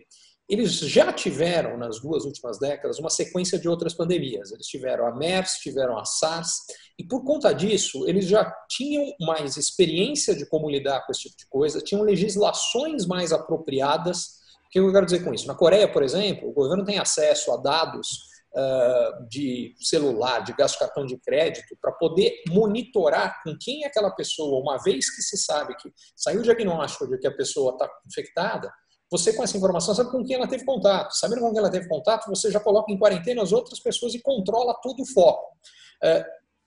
eles 0.48 0.72
já 0.72 1.12
tiveram, 1.12 1.78
nas 1.78 2.00
duas 2.00 2.24
últimas 2.24 2.58
décadas, 2.58 2.98
uma 2.98 3.10
sequência 3.10 3.58
de 3.58 3.68
outras 3.68 3.94
pandemias. 3.94 4.50
Eles 4.50 4.66
tiveram 4.66 5.06
a 5.06 5.14
MERS, 5.14 5.58
tiveram 5.62 5.96
a 5.96 6.04
SARS, 6.04 6.58
e 6.98 7.04
por 7.04 7.24
conta 7.24 7.52
disso, 7.52 8.06
eles 8.08 8.26
já 8.26 8.52
tinham 8.68 9.14
mais 9.20 9.56
experiência 9.56 10.34
de 10.34 10.44
como 10.46 10.68
lidar 10.68 11.06
com 11.06 11.12
esse 11.12 11.22
tipo 11.22 11.36
de 11.36 11.46
coisa, 11.46 11.80
tinham 11.80 12.02
legislações 12.02 13.06
mais 13.06 13.32
apropriadas. 13.32 14.42
Que 14.74 14.80
eu 14.80 14.90
quero 14.90 15.06
dizer 15.06 15.22
com 15.22 15.32
isso? 15.32 15.46
Na 15.46 15.54
Coreia, 15.54 15.86
por 15.86 16.02
exemplo, 16.02 16.48
o 16.48 16.52
governo 16.52 16.84
tem 16.84 16.98
acesso 16.98 17.52
a 17.52 17.56
dados 17.58 18.08
uh, 18.56 19.28
de 19.28 19.72
celular, 19.78 20.40
de 20.40 20.52
gasto 20.52 20.80
cartão 20.80 21.06
de 21.06 21.16
crédito, 21.18 21.78
para 21.80 21.92
poder 21.92 22.42
monitorar 22.48 23.40
com 23.44 23.56
quem 23.56 23.84
aquela 23.84 24.10
pessoa, 24.10 24.60
uma 24.60 24.76
vez 24.82 25.14
que 25.14 25.22
se 25.22 25.36
sabe 25.36 25.76
que 25.76 25.92
saiu 26.16 26.40
o 26.40 26.42
diagnóstico 26.42 27.06
de 27.06 27.16
que 27.18 27.26
a 27.28 27.36
pessoa 27.36 27.70
está 27.70 27.88
infectada, 28.04 28.68
você 29.08 29.32
com 29.32 29.44
essa 29.44 29.56
informação 29.56 29.94
sabe 29.94 30.10
com 30.10 30.24
quem 30.24 30.34
ela 30.34 30.48
teve 30.48 30.64
contato. 30.64 31.12
Sabendo 31.12 31.42
com 31.42 31.50
quem 31.50 31.60
ela 31.60 31.70
teve 31.70 31.86
contato, 31.86 32.26
você 32.26 32.50
já 32.50 32.58
coloca 32.58 32.92
em 32.92 32.98
quarentena 32.98 33.44
as 33.44 33.52
outras 33.52 33.78
pessoas 33.78 34.12
e 34.12 34.20
controla 34.20 34.74
todo 34.82 35.04
o 35.04 35.06
foco. 35.06 35.56
Uh, 36.02 36.24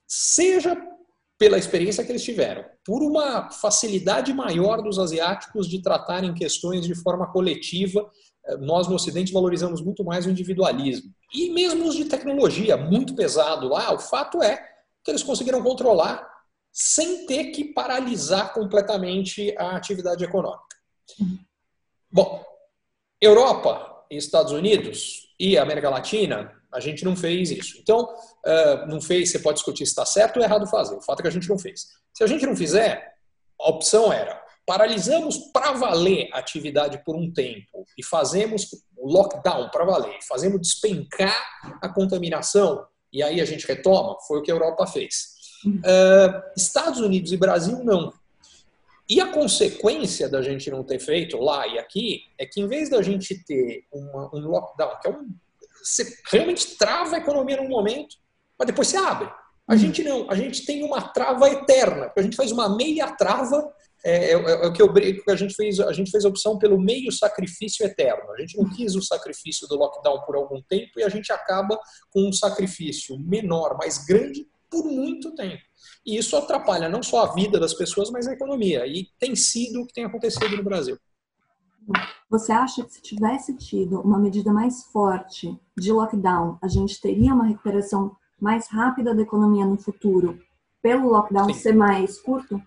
seja 0.08 0.82
pela 1.38 1.58
experiência 1.58 2.03
que 2.03 2.12
eles 2.12 2.24
tiveram, 2.24 2.65
por 2.84 3.03
uma 3.03 3.51
facilidade 3.51 4.34
maior 4.34 4.82
dos 4.82 4.98
asiáticos 4.98 5.67
de 5.67 5.82
tratarem 5.82 6.34
questões 6.34 6.86
de 6.86 6.96
forma 6.96 7.32
coletiva 7.32 8.10
nós 8.60 8.88
no 8.88 8.96
Ocidente 8.96 9.34
valorizamos 9.34 9.82
muito 9.82 10.03
mais 10.03 10.25
o 10.25 10.29
individualismo. 10.29 11.12
E 11.34 11.50
mesmo 11.51 11.88
os 11.88 11.96
de 11.96 12.06
tecnologia, 12.06 12.77
muito 12.77 13.13
pesado 13.15 13.67
lá, 13.67 13.94
o 13.94 14.00
fato 14.00 14.41
é 14.41 14.58
que 15.03 15.12
eles 15.12 15.24
conseguiram 15.24 15.62
controlar 15.62 16.27
sem 16.72 17.25
ter 17.25 17.46
que 17.46 17.65
paralisar 17.65 18.53
completamente 18.53 19.53
a 19.58 19.75
atividade 19.75 20.24
econômica. 20.24 20.63
Bom, 22.12 22.44
Europa 23.20 24.06
Estados 24.10 24.53
Unidos 24.53 25.34
e 25.39 25.58
América 25.58 25.89
Latina, 25.89 26.53
a 26.77 26.79
gente 26.79 27.03
não 27.03 27.15
fez 27.15 27.51
isso. 27.51 27.77
Então, 27.79 28.07
não 28.88 29.01
fez, 29.01 29.31
você 29.31 29.39
pode 29.39 29.57
discutir 29.57 29.86
se 29.86 29.91
está 29.91 30.05
certo 30.05 30.38
ou 30.38 30.43
errado 30.43 30.67
fazer. 30.67 30.96
O 30.96 31.01
fato 31.01 31.19
é 31.19 31.22
que 31.24 31.27
a 31.27 31.31
gente 31.31 31.50
não 31.50 31.57
fez. 31.57 31.88
Se 32.13 32.24
a 32.24 32.27
gente 32.27 32.46
não 32.46 32.55
fizer, 32.55 33.15
a 33.60 33.69
opção 33.69 34.13
era 34.13 34.48
paralisamos 34.67 35.38
para 35.53 35.72
valer 35.72 36.27
a 36.34 36.39
atividade 36.39 37.01
por 37.05 37.15
um 37.15 37.31
tempo 37.31 37.86
e 37.98 38.03
fazemos 38.03 38.67
o 38.98 39.10
lockdown 39.10 39.69
para 39.69 39.86
valer, 39.86 40.19
fazemos 40.27 40.60
despencar 40.60 41.41
a 41.81 41.88
contaminação 41.88 42.86
e 43.12 43.24
aí 43.24 43.39
a 43.39 43.46
gente 43.46 43.65
retoma, 43.65 44.17
foi 44.27 44.39
o 44.39 44.41
que 44.41 44.51
a 44.51 44.53
Europa 44.53 44.86
fez. 44.86 45.38
Uh, 45.65 46.43
Estados 46.55 47.00
Unidos 47.00 47.31
e 47.31 47.38
Brasil 47.38 47.81
não. 47.81 48.13
E 49.10 49.22
a 49.22 49.31
consequência 49.31 50.27
da 50.27 50.41
gente 50.41 50.69
não 50.69 50.84
ter 50.84 51.00
feito 51.00 51.38
lá 51.38 51.65
e 51.65 51.79
aqui 51.79 52.24
é 52.38 52.46
que 52.46 52.60
em 52.60 52.67
vez 52.67 52.89
da 52.89 53.01
gente 53.01 53.41
ter 53.46 53.86
uma, 53.89 54.29
um 54.36 54.39
lockdown, 54.50 55.00
que 55.01 55.07
é 55.07 55.12
um. 55.12 55.29
Você 55.88 56.17
realmente 56.32 56.77
trava 56.77 57.15
a 57.15 57.20
economia 57.20 57.58
num 57.58 57.70
momento, 57.70 58.15
mas 58.58 58.67
depois 58.67 58.88
se 58.88 58.98
abre. 58.98 59.29
A 59.67 59.74
uhum. 59.74 59.77
gente 59.77 60.03
não, 60.03 60.29
a 60.29 60.36
gente 60.36 60.65
tem 60.65 60.84
uma 60.84 61.01
trava 61.01 61.50
eterna, 61.50 62.12
a 62.15 62.22
gente 62.22 62.36
faz 62.36 62.51
uma 62.51 62.75
meia 62.75 63.12
trava 63.12 63.72
é, 64.06 64.32
é, 64.32 64.34
é, 64.34 64.67
o 64.67 64.72
que 64.72 64.82
eu 64.82 64.91
brinco 64.91 65.24
que 65.24 65.32
a 65.32 65.36
gente 65.36 65.56
fez 65.56 65.79
a 65.79 65.91
gente 65.91 66.12
fez 66.12 66.24
a 66.24 66.29
opção 66.29 66.58
pelo 66.58 66.79
meio 66.79 67.12
sacrifício 67.12 67.86
eterno. 67.86 68.32
A 68.32 68.39
gente 68.39 68.58
não 68.58 68.70
quis 68.70 68.96
o 68.96 69.01
sacrifício 69.01 69.67
do 69.67 69.75
lockdown 69.75 70.22
por 70.22 70.36
algum 70.36 70.62
tempo 70.62 71.00
e 71.00 71.03
a 71.03 71.10
gente 71.10 71.32
acaba 71.32 71.77
com 72.12 72.27
um 72.29 72.32
sacrifício 72.32 73.17
menor, 73.20 73.75
mais 73.77 74.06
grande 74.06 74.48
por 74.70 74.86
muito 74.86 75.34
tempo. 75.36 75.62
E 76.06 76.17
isso 76.17 76.38
atrapalha 76.38 76.88
não 76.88 77.01
só 77.01 77.25
a 77.25 77.34
vida 77.34 77.60
das 77.60 77.74
pessoas, 77.74 78.10
mas 78.10 78.27
a 78.27 78.34
economia. 78.34 78.86
E 78.86 79.08
tem 79.20 79.36
sido 79.36 79.82
o 79.82 79.88
que 79.88 79.94
tem 79.94 80.06
acontecido 80.06 80.56
no 80.56 80.63
Brasil. 80.63 80.98
Você 82.29 82.51
acha 82.51 82.84
que 82.84 82.94
se 82.94 83.01
tivesse 83.01 83.56
tido 83.56 84.01
uma 84.01 84.20
medida 84.20 84.51
mais 84.51 84.84
forte 84.86 85.58
de 85.77 85.91
lockdown, 85.91 86.58
a 86.62 86.67
gente 86.67 87.00
teria 87.00 87.34
uma 87.34 87.46
recuperação 87.46 88.15
mais 88.39 88.67
rápida 88.67 89.15
da 89.15 89.22
economia 89.22 89.65
no 89.65 89.77
futuro, 89.77 90.39
pelo 90.82 91.10
lockdown 91.10 91.48
Sim. 91.48 91.53
ser 91.53 91.74
mais 91.74 92.20
curto? 92.20 92.62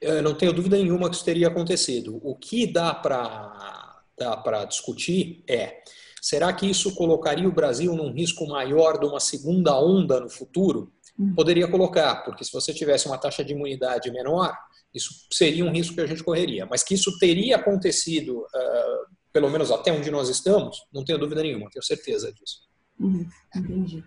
Eu 0.00 0.22
não 0.22 0.34
tenho 0.34 0.52
dúvida 0.52 0.76
nenhuma 0.76 1.08
que 1.08 1.16
isso 1.16 1.24
teria 1.24 1.48
acontecido. 1.48 2.20
O 2.22 2.36
que 2.36 2.66
dá 2.66 2.92
para 2.94 4.02
dá 4.18 4.64
discutir 4.64 5.42
é: 5.48 5.82
será 6.20 6.52
que 6.52 6.68
isso 6.68 6.94
colocaria 6.94 7.48
o 7.48 7.52
Brasil 7.52 7.94
num 7.94 8.12
risco 8.12 8.46
maior 8.46 8.98
de 8.98 9.06
uma 9.06 9.20
segunda 9.20 9.78
onda 9.78 10.20
no 10.20 10.28
futuro? 10.28 10.92
Hum. 11.18 11.34
Poderia 11.34 11.68
colocar, 11.68 12.24
porque 12.24 12.44
se 12.44 12.52
você 12.52 12.74
tivesse 12.74 13.06
uma 13.06 13.18
taxa 13.18 13.44
de 13.44 13.52
imunidade 13.52 14.10
menor, 14.10 14.56
isso 14.94 15.26
seria 15.30 15.64
um 15.64 15.72
risco 15.72 15.94
que 15.94 16.00
a 16.00 16.06
gente 16.06 16.22
correria. 16.22 16.66
Mas 16.66 16.82
que 16.82 16.94
isso 16.94 17.18
teria 17.18 17.56
acontecido, 17.56 18.40
uh, 18.40 19.06
pelo 19.32 19.50
menos 19.50 19.70
até 19.70 19.92
onde 19.92 20.10
nós 20.10 20.28
estamos, 20.28 20.84
não 20.92 21.04
tenho 21.04 21.18
dúvida 21.18 21.42
nenhuma, 21.42 21.70
tenho 21.70 21.82
certeza 21.82 22.32
disso. 22.32 22.60
Uhum, 22.98 23.26
entendi. 23.54 24.04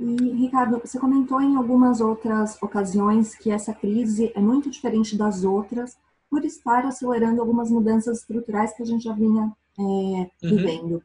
E, 0.00 0.04
Ricardo, 0.32 0.78
você 0.78 0.98
comentou 0.98 1.40
em 1.40 1.56
algumas 1.56 2.00
outras 2.00 2.60
ocasiões 2.62 3.34
que 3.34 3.50
essa 3.50 3.74
crise 3.74 4.32
é 4.34 4.40
muito 4.40 4.70
diferente 4.70 5.16
das 5.16 5.42
outras 5.42 5.96
por 6.30 6.44
estar 6.44 6.84
acelerando 6.86 7.40
algumas 7.40 7.70
mudanças 7.70 8.18
estruturais 8.18 8.72
que 8.74 8.82
a 8.82 8.86
gente 8.86 9.04
já 9.04 9.12
vinha 9.12 9.52
é, 9.78 9.82
uhum. 9.82 10.30
vivendo. 10.42 11.02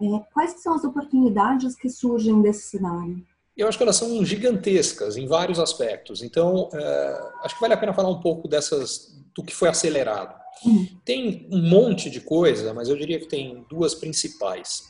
Uhum. 0.00 0.16
É, 0.16 0.26
quais 0.32 0.60
são 0.62 0.74
as 0.74 0.84
oportunidades 0.84 1.76
que 1.76 1.88
surgem 1.88 2.42
desse 2.42 2.68
cenário? 2.68 3.24
Eu 3.56 3.68
acho 3.68 3.78
que 3.78 3.84
elas 3.84 3.96
são 3.96 4.24
gigantescas 4.24 5.16
em 5.16 5.26
vários 5.26 5.58
aspectos. 5.58 6.22
Então, 6.22 6.68
é, 6.72 7.30
acho 7.44 7.54
que 7.54 7.60
vale 7.60 7.74
a 7.74 7.76
pena 7.76 7.94
falar 7.94 8.10
um 8.10 8.20
pouco 8.20 8.48
dessas 8.48 9.14
do 9.34 9.42
que 9.42 9.54
foi 9.54 9.68
acelerado. 9.68 10.34
Uhum. 10.64 10.88
Tem 11.04 11.48
um 11.50 11.68
monte 11.68 12.08
de 12.10 12.20
coisa, 12.20 12.72
mas 12.72 12.88
eu 12.88 12.96
diria 12.96 13.18
que 13.18 13.26
tem 13.26 13.64
duas 13.68 13.94
principais. 13.94 14.82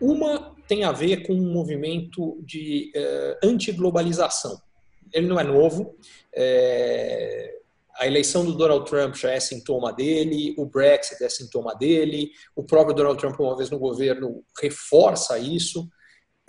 Uma 0.00 0.54
tem 0.66 0.84
a 0.84 0.92
ver 0.92 1.26
com 1.26 1.34
um 1.34 1.52
movimento 1.52 2.40
de 2.44 2.90
é, 2.94 3.38
antiglobalização. 3.42 4.60
Ele 5.12 5.26
não 5.26 5.38
é 5.38 5.44
novo. 5.44 5.96
É, 6.34 7.58
a 8.00 8.06
eleição 8.06 8.44
do 8.44 8.54
Donald 8.54 8.88
Trump 8.88 9.14
já 9.14 9.30
é 9.30 9.38
sintoma 9.38 9.92
dele, 9.92 10.54
o 10.56 10.64
Brexit 10.64 11.22
é 11.22 11.28
sintoma 11.28 11.74
dele, 11.74 12.30
o 12.56 12.64
próprio 12.64 12.94
Donald 12.94 13.18
Trump, 13.20 13.38
uma 13.38 13.56
vez 13.56 13.68
no 13.68 13.78
governo, 13.78 14.42
reforça 14.58 15.38
isso. 15.38 15.86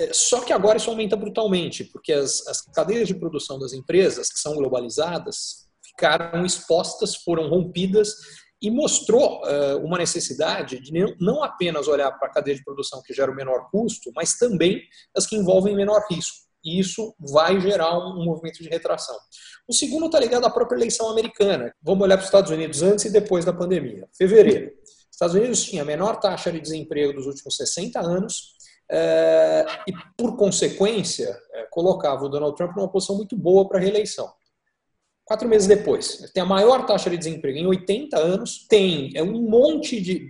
É, 0.02 0.12
só 0.14 0.42
que 0.42 0.52
agora 0.52 0.78
isso 0.78 0.90
aumenta 0.90 1.16
brutalmente, 1.16 1.84
porque 1.84 2.12
as, 2.12 2.46
as 2.48 2.62
cadeias 2.62 3.08
de 3.08 3.14
produção 3.14 3.60
das 3.60 3.72
empresas, 3.72 4.30
que 4.30 4.40
são 4.40 4.56
globalizadas, 4.56 5.68
ficaram 5.84 6.44
expostas, 6.44 7.16
foram 7.18 7.48
rompidas 7.48 8.16
e 8.60 8.72
mostrou 8.72 9.42
uh, 9.44 9.78
uma 9.84 10.00
necessidade 10.00 10.80
de 10.80 10.92
não 11.20 11.44
apenas 11.44 11.88
olhar 11.88 12.12
para 12.14 12.30
a 12.30 12.32
cadeia 12.32 12.58
de 12.58 12.64
produção 12.64 13.02
que 13.06 13.14
gera 13.14 13.32
o 13.32 13.36
menor 13.36 13.70
custo, 13.70 14.12
mas 14.16 14.38
também 14.38 14.82
as 15.16 15.28
que 15.28 15.36
envolvem 15.36 15.76
menor 15.76 16.04
risco. 16.10 16.38
E 16.64 16.80
isso 16.80 17.16
vai 17.20 17.60
gerar 17.60 17.98
um, 17.98 18.22
um 18.22 18.26
movimento 18.26 18.62
de 18.64 18.70
retração. 18.70 19.18
O 19.68 19.74
segundo 19.74 20.08
está 20.08 20.20
ligado 20.20 20.46
à 20.46 20.50
própria 20.50 20.78
eleição 20.78 21.10
americana. 21.10 21.74
Vamos 21.82 22.04
olhar 22.04 22.18
para 22.18 22.24
os 22.24 22.28
Estados 22.28 22.52
Unidos 22.52 22.82
antes 22.82 23.06
e 23.06 23.10
depois 23.12 23.46
da 23.46 23.54
pandemia. 23.54 24.08
Fevereiro. 24.16 24.72
Estados 25.12 25.36
Unidos 25.36 25.64
tinha 25.64 25.84
a 25.84 25.86
menor 25.86 26.20
taxa 26.20 26.52
de 26.52 26.60
desemprego 26.60 27.14
dos 27.14 27.28
últimos 27.28 27.56
60 27.56 28.00
anos, 28.00 28.56
e, 29.88 29.94
por 30.18 30.36
consequência, 30.36 31.38
é, 31.54 31.68
colocava 31.72 32.26
o 32.26 32.30
Donald 32.30 32.56
Trump 32.56 32.76
numa 32.76 32.92
posição 32.92 33.16
muito 33.16 33.38
boa 33.38 33.68
para 33.68 33.78
a 33.78 33.82
reeleição. 33.82 34.32
Quatro 35.24 35.48
meses 35.48 35.68
depois, 35.68 36.30
tem 36.34 36.44
a 36.44 36.46
maior 36.46 36.86
taxa 36.86 37.10
de 37.10 37.18
desemprego 37.18 37.58
em 37.58 37.66
80 37.66 38.18
anos, 38.18 38.66
tem 38.68 39.12
é, 39.16 39.24
um 39.24 39.42
monte 39.42 40.02
de 40.02 40.30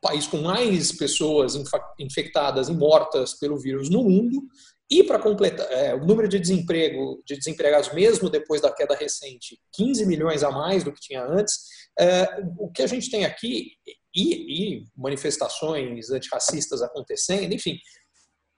país 0.00 0.26
com 0.26 0.38
mais 0.38 0.90
pessoas 0.90 1.54
infectadas 1.98 2.68
e 2.68 2.72
mortas 2.72 3.34
pelo 3.34 3.58
vírus 3.58 3.88
no 3.88 4.02
mundo, 4.02 4.42
e 4.90 5.02
para 5.02 5.18
completar, 5.18 5.66
é, 5.70 5.94
o 5.94 6.04
número 6.04 6.28
de 6.28 6.38
desemprego, 6.38 7.22
de 7.26 7.36
desempregados 7.36 7.92
mesmo 7.94 8.28
depois 8.28 8.60
da 8.60 8.70
queda 8.70 8.94
recente, 8.94 9.58
15 9.72 10.04
milhões 10.04 10.42
a 10.42 10.50
mais 10.50 10.84
do 10.84 10.92
que 10.92 11.00
tinha 11.00 11.24
antes. 11.24 11.54
É, 11.98 12.42
o 12.58 12.70
que 12.70 12.82
a 12.82 12.86
gente 12.86 13.10
tem 13.10 13.24
aqui 13.24 13.72
e, 14.14 14.76
e 14.76 14.84
manifestações 14.96 16.10
antirracistas 16.10 16.82
acontecendo, 16.82 17.52
enfim. 17.52 17.78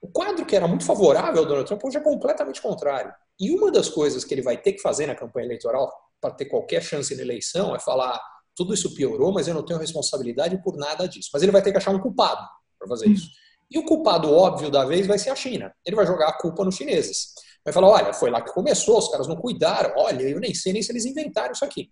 O 0.01 0.07
quadro 0.07 0.45
que 0.45 0.55
era 0.55 0.67
muito 0.67 0.85
favorável 0.85 1.41
ao 1.41 1.47
Donald 1.47 1.67
Trump 1.67 1.83
hoje 1.83 1.97
é 1.97 2.01
completamente 2.01 2.61
contrário. 2.61 3.11
E 3.39 3.51
uma 3.51 3.71
das 3.71 3.89
coisas 3.89 4.23
que 4.23 4.33
ele 4.33 4.41
vai 4.41 4.61
ter 4.61 4.73
que 4.73 4.81
fazer 4.81 5.07
na 5.07 5.15
campanha 5.15 5.45
eleitoral 5.45 5.91
para 6.21 6.33
ter 6.33 6.45
qualquer 6.45 6.81
chance 6.81 7.15
na 7.15 7.21
eleição 7.21 7.75
é 7.75 7.79
falar: 7.79 8.21
tudo 8.55 8.73
isso 8.73 8.93
piorou, 8.93 9.33
mas 9.33 9.47
eu 9.47 9.53
não 9.53 9.65
tenho 9.65 9.79
responsabilidade 9.79 10.61
por 10.63 10.77
nada 10.77 11.07
disso. 11.07 11.29
Mas 11.33 11.43
ele 11.43 11.51
vai 11.51 11.61
ter 11.61 11.71
que 11.71 11.77
achar 11.77 11.91
um 11.91 11.99
culpado 11.99 12.47
para 12.77 12.87
fazer 12.87 13.07
isso. 13.07 13.29
E 13.69 13.79
o 13.79 13.85
culpado 13.85 14.31
óbvio 14.31 14.69
da 14.69 14.85
vez 14.85 15.07
vai 15.07 15.17
ser 15.17 15.31
a 15.31 15.35
China. 15.35 15.73
Ele 15.83 15.95
vai 15.95 16.05
jogar 16.05 16.29
a 16.29 16.37
culpa 16.37 16.63
nos 16.63 16.75
chineses. 16.75 17.33
Vai 17.63 17.73
falar: 17.73 17.89
olha, 17.89 18.13
foi 18.13 18.29
lá 18.29 18.41
que 18.41 18.53
começou, 18.53 18.97
os 18.99 19.09
caras 19.09 19.27
não 19.27 19.35
cuidaram, 19.35 19.93
olha, 19.97 20.21
eu 20.21 20.39
nem 20.39 20.53
sei 20.53 20.71
nem 20.71 20.83
se 20.83 20.91
eles 20.91 21.05
inventaram 21.05 21.51
isso 21.51 21.65
aqui. 21.65 21.89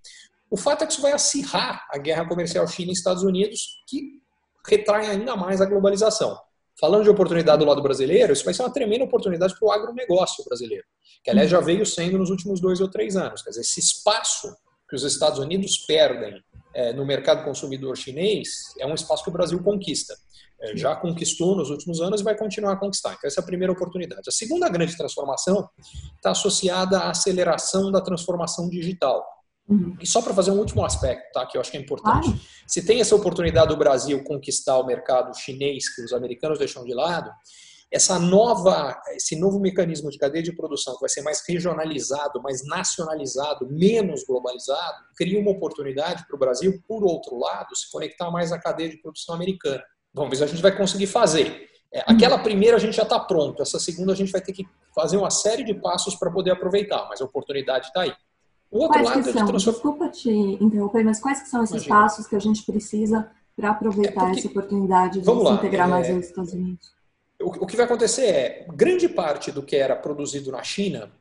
O 0.53 0.57
fato 0.57 0.83
é 0.83 0.85
que 0.85 0.93
isso 0.93 1.01
vai 1.01 1.13
acirrar 1.13 1.83
a 1.91 1.97
guerra 1.97 2.27
comercial 2.27 2.67
China 2.67 2.91
e 2.91 2.93
Estados 2.93 3.23
Unidos, 3.23 3.81
que 3.87 4.21
retrai 4.67 5.07
ainda 5.07 5.35
mais 5.35 5.59
a 5.59 5.65
globalização. 5.65 6.39
Falando 6.79 7.01
de 7.01 7.09
oportunidade 7.09 7.57
do 7.57 7.65
lado 7.65 7.81
brasileiro, 7.81 8.31
isso 8.31 8.45
vai 8.45 8.53
ser 8.53 8.61
uma 8.61 8.71
tremenda 8.71 9.03
oportunidade 9.03 9.57
para 9.57 9.67
o 9.67 9.71
agronegócio 9.71 10.45
brasileiro, 10.45 10.83
que 11.23 11.31
aliás 11.31 11.49
já 11.49 11.59
veio 11.59 11.83
sendo 11.87 12.19
nos 12.19 12.29
últimos 12.29 12.61
dois 12.61 12.79
ou 12.81 12.87
três 12.87 13.15
anos. 13.15 13.41
Quer 13.41 13.49
dizer, 13.49 13.61
esse 13.61 13.79
espaço 13.79 14.55
que 14.87 14.95
os 14.95 15.01
Estados 15.01 15.39
Unidos 15.39 15.79
perdem 15.87 16.39
é, 16.75 16.93
no 16.93 17.03
mercado 17.03 17.43
consumidor 17.43 17.97
chinês 17.97 18.75
é 18.77 18.85
um 18.85 18.93
espaço 18.93 19.23
que 19.23 19.29
o 19.31 19.33
Brasil 19.33 19.59
conquista. 19.63 20.15
É, 20.61 20.77
já 20.77 20.95
conquistou 20.95 21.55
nos 21.55 21.71
últimos 21.71 21.99
anos 21.99 22.21
e 22.21 22.23
vai 22.23 22.37
continuar 22.37 22.73
a 22.73 22.77
conquistar. 22.77 23.15
Então, 23.17 23.27
essa 23.27 23.39
é 23.39 23.43
a 23.43 23.45
primeira 23.45 23.73
oportunidade. 23.73 24.21
A 24.27 24.31
segunda 24.31 24.69
grande 24.69 24.95
transformação 24.95 25.67
está 26.15 26.29
associada 26.29 26.99
à 26.99 27.09
aceleração 27.09 27.91
da 27.91 28.01
transformação 28.01 28.69
digital. 28.69 29.25
Uhum. 29.67 29.95
E 30.01 30.05
só 30.05 30.21
para 30.21 30.33
fazer 30.33 30.51
um 30.51 30.59
último 30.59 30.85
aspecto, 30.85 31.31
tá, 31.31 31.45
que 31.45 31.57
eu 31.57 31.61
acho 31.61 31.71
que 31.71 31.77
é 31.77 31.79
importante. 31.79 32.29
Se 32.67 32.85
tem 32.85 32.99
essa 32.99 33.15
oportunidade 33.15 33.69
do 33.69 33.77
Brasil 33.77 34.23
conquistar 34.23 34.77
o 34.77 34.85
mercado 34.85 35.33
chinês 35.37 35.93
que 35.93 36.03
os 36.03 36.13
americanos 36.13 36.59
deixam 36.59 36.83
de 36.83 36.93
lado, 36.93 37.31
essa 37.93 38.17
nova, 38.17 38.99
esse 39.11 39.39
novo 39.39 39.59
mecanismo 39.59 40.09
de 40.09 40.17
cadeia 40.17 40.43
de 40.43 40.51
produção 40.51 40.95
que 40.95 41.01
vai 41.01 41.09
ser 41.09 41.21
mais 41.21 41.43
regionalizado, 41.47 42.41
mais 42.41 42.65
nacionalizado, 42.65 43.67
menos 43.69 44.23
globalizado, 44.25 44.97
cria 45.15 45.39
uma 45.39 45.51
oportunidade 45.51 46.25
para 46.25 46.35
o 46.35 46.39
Brasil, 46.39 46.81
por 46.87 47.03
outro 47.03 47.37
lado, 47.37 47.75
se 47.75 47.91
conectar 47.91 48.31
mais 48.31 48.51
à 48.51 48.59
cadeia 48.59 48.89
de 48.89 48.97
produção 48.97 49.35
americana. 49.35 49.83
Vamos 50.11 50.31
ver 50.31 50.37
se 50.37 50.43
a 50.43 50.47
gente 50.47 50.61
vai 50.61 50.75
conseguir 50.75 51.05
fazer. 51.05 51.69
É, 51.93 52.03
aquela 52.07 52.39
primeira 52.39 52.77
a 52.77 52.79
gente 52.79 52.95
já 52.95 53.03
está 53.03 53.19
pronto, 53.19 53.61
essa 53.61 53.79
segunda 53.79 54.13
a 54.13 54.15
gente 54.15 54.31
vai 54.31 54.41
ter 54.41 54.53
que 54.53 54.65
fazer 54.95 55.17
uma 55.17 55.29
série 55.29 55.63
de 55.63 55.75
passos 55.75 56.15
para 56.15 56.31
poder 56.31 56.49
aproveitar, 56.49 57.07
mas 57.07 57.21
a 57.21 57.25
oportunidade 57.25 57.87
está 57.87 58.01
aí. 58.01 58.13
O 58.73 58.79
outro 58.79 58.93
quais 58.93 59.07
lado 59.07 59.23
que 59.23 59.31
são? 59.31 59.45
Transform... 59.45 59.73
Desculpa 59.73 60.09
te 60.09 60.31
interromper, 60.31 61.03
mas 61.03 61.19
quais 61.19 61.43
que 61.43 61.47
são 61.47 61.63
esses 61.63 61.75
Imagina. 61.75 61.95
passos 61.95 62.27
que 62.27 62.35
a 62.35 62.39
gente 62.39 62.65
precisa 62.65 63.29
para 63.55 63.69
aproveitar 63.69 64.09
é 64.09 64.25
porque... 64.25 64.39
essa 64.39 64.47
oportunidade 64.47 65.19
de 65.19 65.25
Vamos 65.25 65.43
se 65.43 65.49
lá. 65.49 65.55
integrar 65.55 65.87
é... 65.87 65.91
mais 65.91 66.09
aos 66.09 66.25
Estados 66.25 66.53
Unidos? 66.53 66.91
O 67.39 67.67
que 67.67 67.75
vai 67.75 67.85
acontecer 67.85 68.25
é, 68.25 68.67
grande 68.73 69.07
parte 69.07 69.51
do 69.51 69.61
que 69.61 69.75
era 69.75 69.95
produzido 69.95 70.51
na 70.51 70.63
China, 70.63 71.11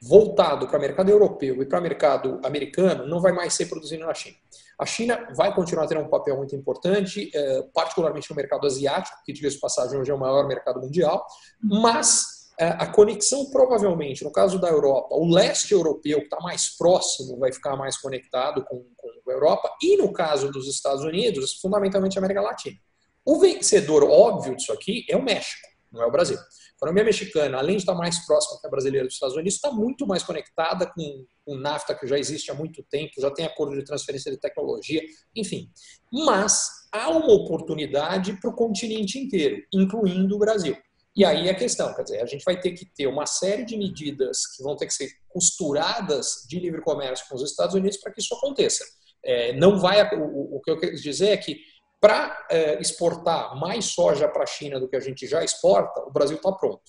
voltado 0.00 0.68
para 0.68 0.78
o 0.78 0.80
mercado 0.80 1.10
europeu 1.10 1.62
e 1.62 1.66
para 1.66 1.80
o 1.80 1.82
mercado 1.82 2.40
americano, 2.44 3.06
não 3.06 3.20
vai 3.20 3.32
mais 3.32 3.54
ser 3.54 3.66
produzido 3.66 4.04
na 4.04 4.14
China. 4.14 4.36
A 4.78 4.86
China 4.86 5.28
vai 5.36 5.54
continuar 5.54 5.86
tendo 5.86 6.00
um 6.00 6.08
papel 6.08 6.36
muito 6.36 6.54
importante, 6.54 7.30
é, 7.34 7.62
particularmente 7.74 8.30
no 8.30 8.36
mercado 8.36 8.66
asiático, 8.66 9.16
que, 9.24 9.32
diga-se 9.32 9.56
de 9.56 9.60
passagem, 9.60 9.98
hoje 9.98 10.10
é 10.10 10.14
o 10.14 10.18
maior 10.18 10.46
mercado 10.46 10.80
mundial, 10.80 11.26
mas 11.60 12.24
é, 12.24 12.33
a 12.58 12.86
conexão 12.86 13.50
provavelmente, 13.50 14.22
no 14.22 14.30
caso 14.30 14.60
da 14.60 14.68
Europa, 14.68 15.14
o 15.14 15.28
leste 15.28 15.72
europeu, 15.72 16.18
que 16.18 16.24
está 16.24 16.40
mais 16.40 16.76
próximo, 16.76 17.38
vai 17.38 17.52
ficar 17.52 17.76
mais 17.76 17.96
conectado 17.96 18.64
com, 18.64 18.84
com, 18.96 19.30
a 19.30 19.32
Europa, 19.32 19.70
e 19.82 19.96
no 19.96 20.12
caso 20.12 20.50
dos 20.52 20.68
Estados 20.68 21.02
Unidos, 21.02 21.54
fundamentalmente 21.60 22.16
a 22.16 22.20
América 22.20 22.40
Latina. 22.40 22.76
O 23.24 23.40
vencedor 23.40 24.04
óbvio 24.04 24.54
disso 24.54 24.72
aqui 24.72 25.04
é 25.08 25.16
o 25.16 25.22
México, 25.22 25.66
não 25.90 26.02
é 26.02 26.06
o 26.06 26.10
Brasil. 26.10 26.36
A 26.36 26.76
economia 26.76 27.04
mexicana, 27.04 27.58
além 27.58 27.76
de 27.76 27.82
estar 27.82 27.94
mais 27.94 28.24
próxima 28.26 28.60
que 28.60 28.66
a 28.66 28.70
brasileira 28.70 29.06
dos 29.06 29.14
Estados 29.14 29.34
Unidos, 29.34 29.54
está 29.54 29.70
muito 29.72 30.06
mais 30.06 30.22
conectada 30.22 30.86
com 30.86 31.24
o 31.46 31.56
NAFTA, 31.56 31.94
que 31.94 32.06
já 32.06 32.18
existe 32.18 32.50
há 32.50 32.54
muito 32.54 32.82
tempo, 32.82 33.12
já 33.18 33.30
tem 33.30 33.46
acordo 33.46 33.74
de 33.74 33.84
transferência 33.84 34.30
de 34.30 34.36
tecnologia, 34.36 35.02
enfim. 35.34 35.70
Mas 36.12 36.68
há 36.92 37.08
uma 37.08 37.32
oportunidade 37.32 38.38
para 38.40 38.50
o 38.50 38.54
continente 38.54 39.18
inteiro, 39.18 39.62
incluindo 39.72 40.36
o 40.36 40.38
Brasil. 40.38 40.76
E 41.16 41.24
aí 41.24 41.48
a 41.48 41.54
questão, 41.54 41.94
quer 41.94 42.02
dizer, 42.02 42.20
a 42.20 42.26
gente 42.26 42.44
vai 42.44 42.60
ter 42.60 42.72
que 42.72 42.84
ter 42.84 43.06
uma 43.06 43.24
série 43.24 43.64
de 43.64 43.76
medidas 43.76 44.46
que 44.56 44.62
vão 44.62 44.76
ter 44.76 44.86
que 44.86 44.94
ser 44.94 45.10
costuradas 45.28 46.44
de 46.48 46.58
livre 46.58 46.80
comércio 46.80 47.26
com 47.28 47.36
os 47.36 47.42
Estados 47.42 47.74
Unidos 47.74 47.98
para 47.98 48.12
que 48.12 48.20
isso 48.20 48.34
aconteça. 48.34 48.84
É, 49.24 49.52
não 49.52 49.78
vai, 49.78 50.02
o, 50.16 50.56
o, 50.56 50.60
que 50.60 50.70
eu 50.70 50.78
quero 50.78 50.96
dizer 50.96 51.28
é 51.28 51.36
que 51.36 51.58
para 52.00 52.46
é, 52.50 52.80
exportar 52.80 53.58
mais 53.58 53.86
soja 53.86 54.28
para 54.28 54.42
a 54.42 54.46
China 54.46 54.78
do 54.78 54.88
que 54.88 54.96
a 54.96 55.00
gente 55.00 55.26
já 55.26 55.42
exporta, 55.42 56.02
o 56.02 56.10
Brasil 56.10 56.36
está 56.36 56.52
pronto 56.52 56.82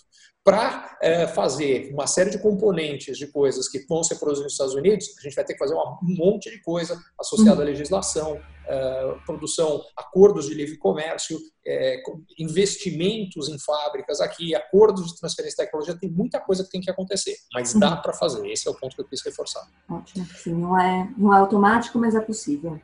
para 0.45 0.95
é, 1.01 1.25
fazer 1.25 1.91
uma 1.91 2.05
série 2.05 2.29
de 2.29 2.37
componentes 2.37 3.17
de 3.17 3.25
coisas 3.25 3.67
que 3.67 3.79
vão 3.89 4.03
ser 4.03 4.15
produzidas 4.17 4.43
nos 4.43 4.53
Estados 4.53 4.75
Unidos, 4.75 5.07
a 5.17 5.21
gente 5.21 5.33
vai 5.33 5.43
ter 5.43 5.53
que 5.53 5.59
fazer 5.59 5.73
um 5.73 5.97
monte 6.01 6.51
de 6.51 6.61
coisa 6.61 6.95
associada 7.19 7.63
à 7.63 7.65
legislação, 7.65 8.39
é, 8.67 9.15
produção, 9.25 9.81
acordos 9.97 10.45
de 10.45 10.53
livre 10.53 10.77
comércio, 10.77 11.39
é, 11.65 11.99
investimentos 12.37 13.49
em 13.49 13.57
fábricas 13.57 14.21
aqui, 14.21 14.53
acordos 14.53 15.13
de 15.13 15.19
transferência 15.19 15.57
de 15.57 15.65
tecnologia, 15.65 15.97
tem 15.99 16.11
muita 16.11 16.39
coisa 16.39 16.63
que 16.63 16.69
tem 16.69 16.81
que 16.81 16.91
acontecer, 16.91 17.35
mas 17.51 17.73
dá 17.73 17.95
uhum. 17.95 18.01
para 18.03 18.13
fazer. 18.13 18.47
Esse 18.47 18.67
é 18.67 18.71
o 18.71 18.75
ponto 18.75 18.95
que 18.95 19.01
eu 19.01 19.07
quis 19.07 19.25
reforçar. 19.25 19.67
Ótimo, 19.89 20.27
sim, 20.27 20.53
não 20.53 20.79
é, 20.79 21.11
não 21.17 21.33
é 21.33 21.39
automático, 21.39 21.97
mas 21.97 22.13
é 22.13 22.19
possível. 22.19 22.79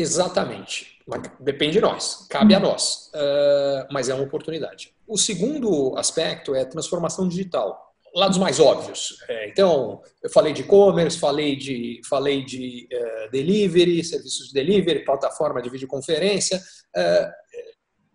Exatamente. 0.00 0.98
Depende 1.40 1.72
de 1.72 1.80
nós, 1.80 2.26
cabe 2.30 2.54
a 2.54 2.58
uhum. 2.58 2.64
nós, 2.64 3.10
uh, 3.14 3.92
mas 3.92 4.08
é 4.08 4.14
uma 4.14 4.22
oportunidade. 4.22 4.94
O 5.06 5.18
segundo 5.18 5.96
aspecto 5.96 6.54
é 6.54 6.64
transformação 6.64 7.26
digital. 7.26 7.90
Lados 8.14 8.38
mais 8.38 8.58
óbvios. 8.58 9.16
É, 9.28 9.48
então, 9.48 10.00
eu 10.22 10.30
falei 10.30 10.52
de 10.52 10.62
e-commerce, 10.62 11.18
falei 11.18 11.56
de, 11.56 12.00
falei 12.08 12.44
de 12.44 12.88
uh, 12.92 13.30
delivery, 13.30 14.02
serviços 14.02 14.48
de 14.48 14.54
delivery, 14.54 15.04
plataforma 15.04 15.60
de 15.60 15.70
videoconferência. 15.70 16.60
Uh, 16.96 17.30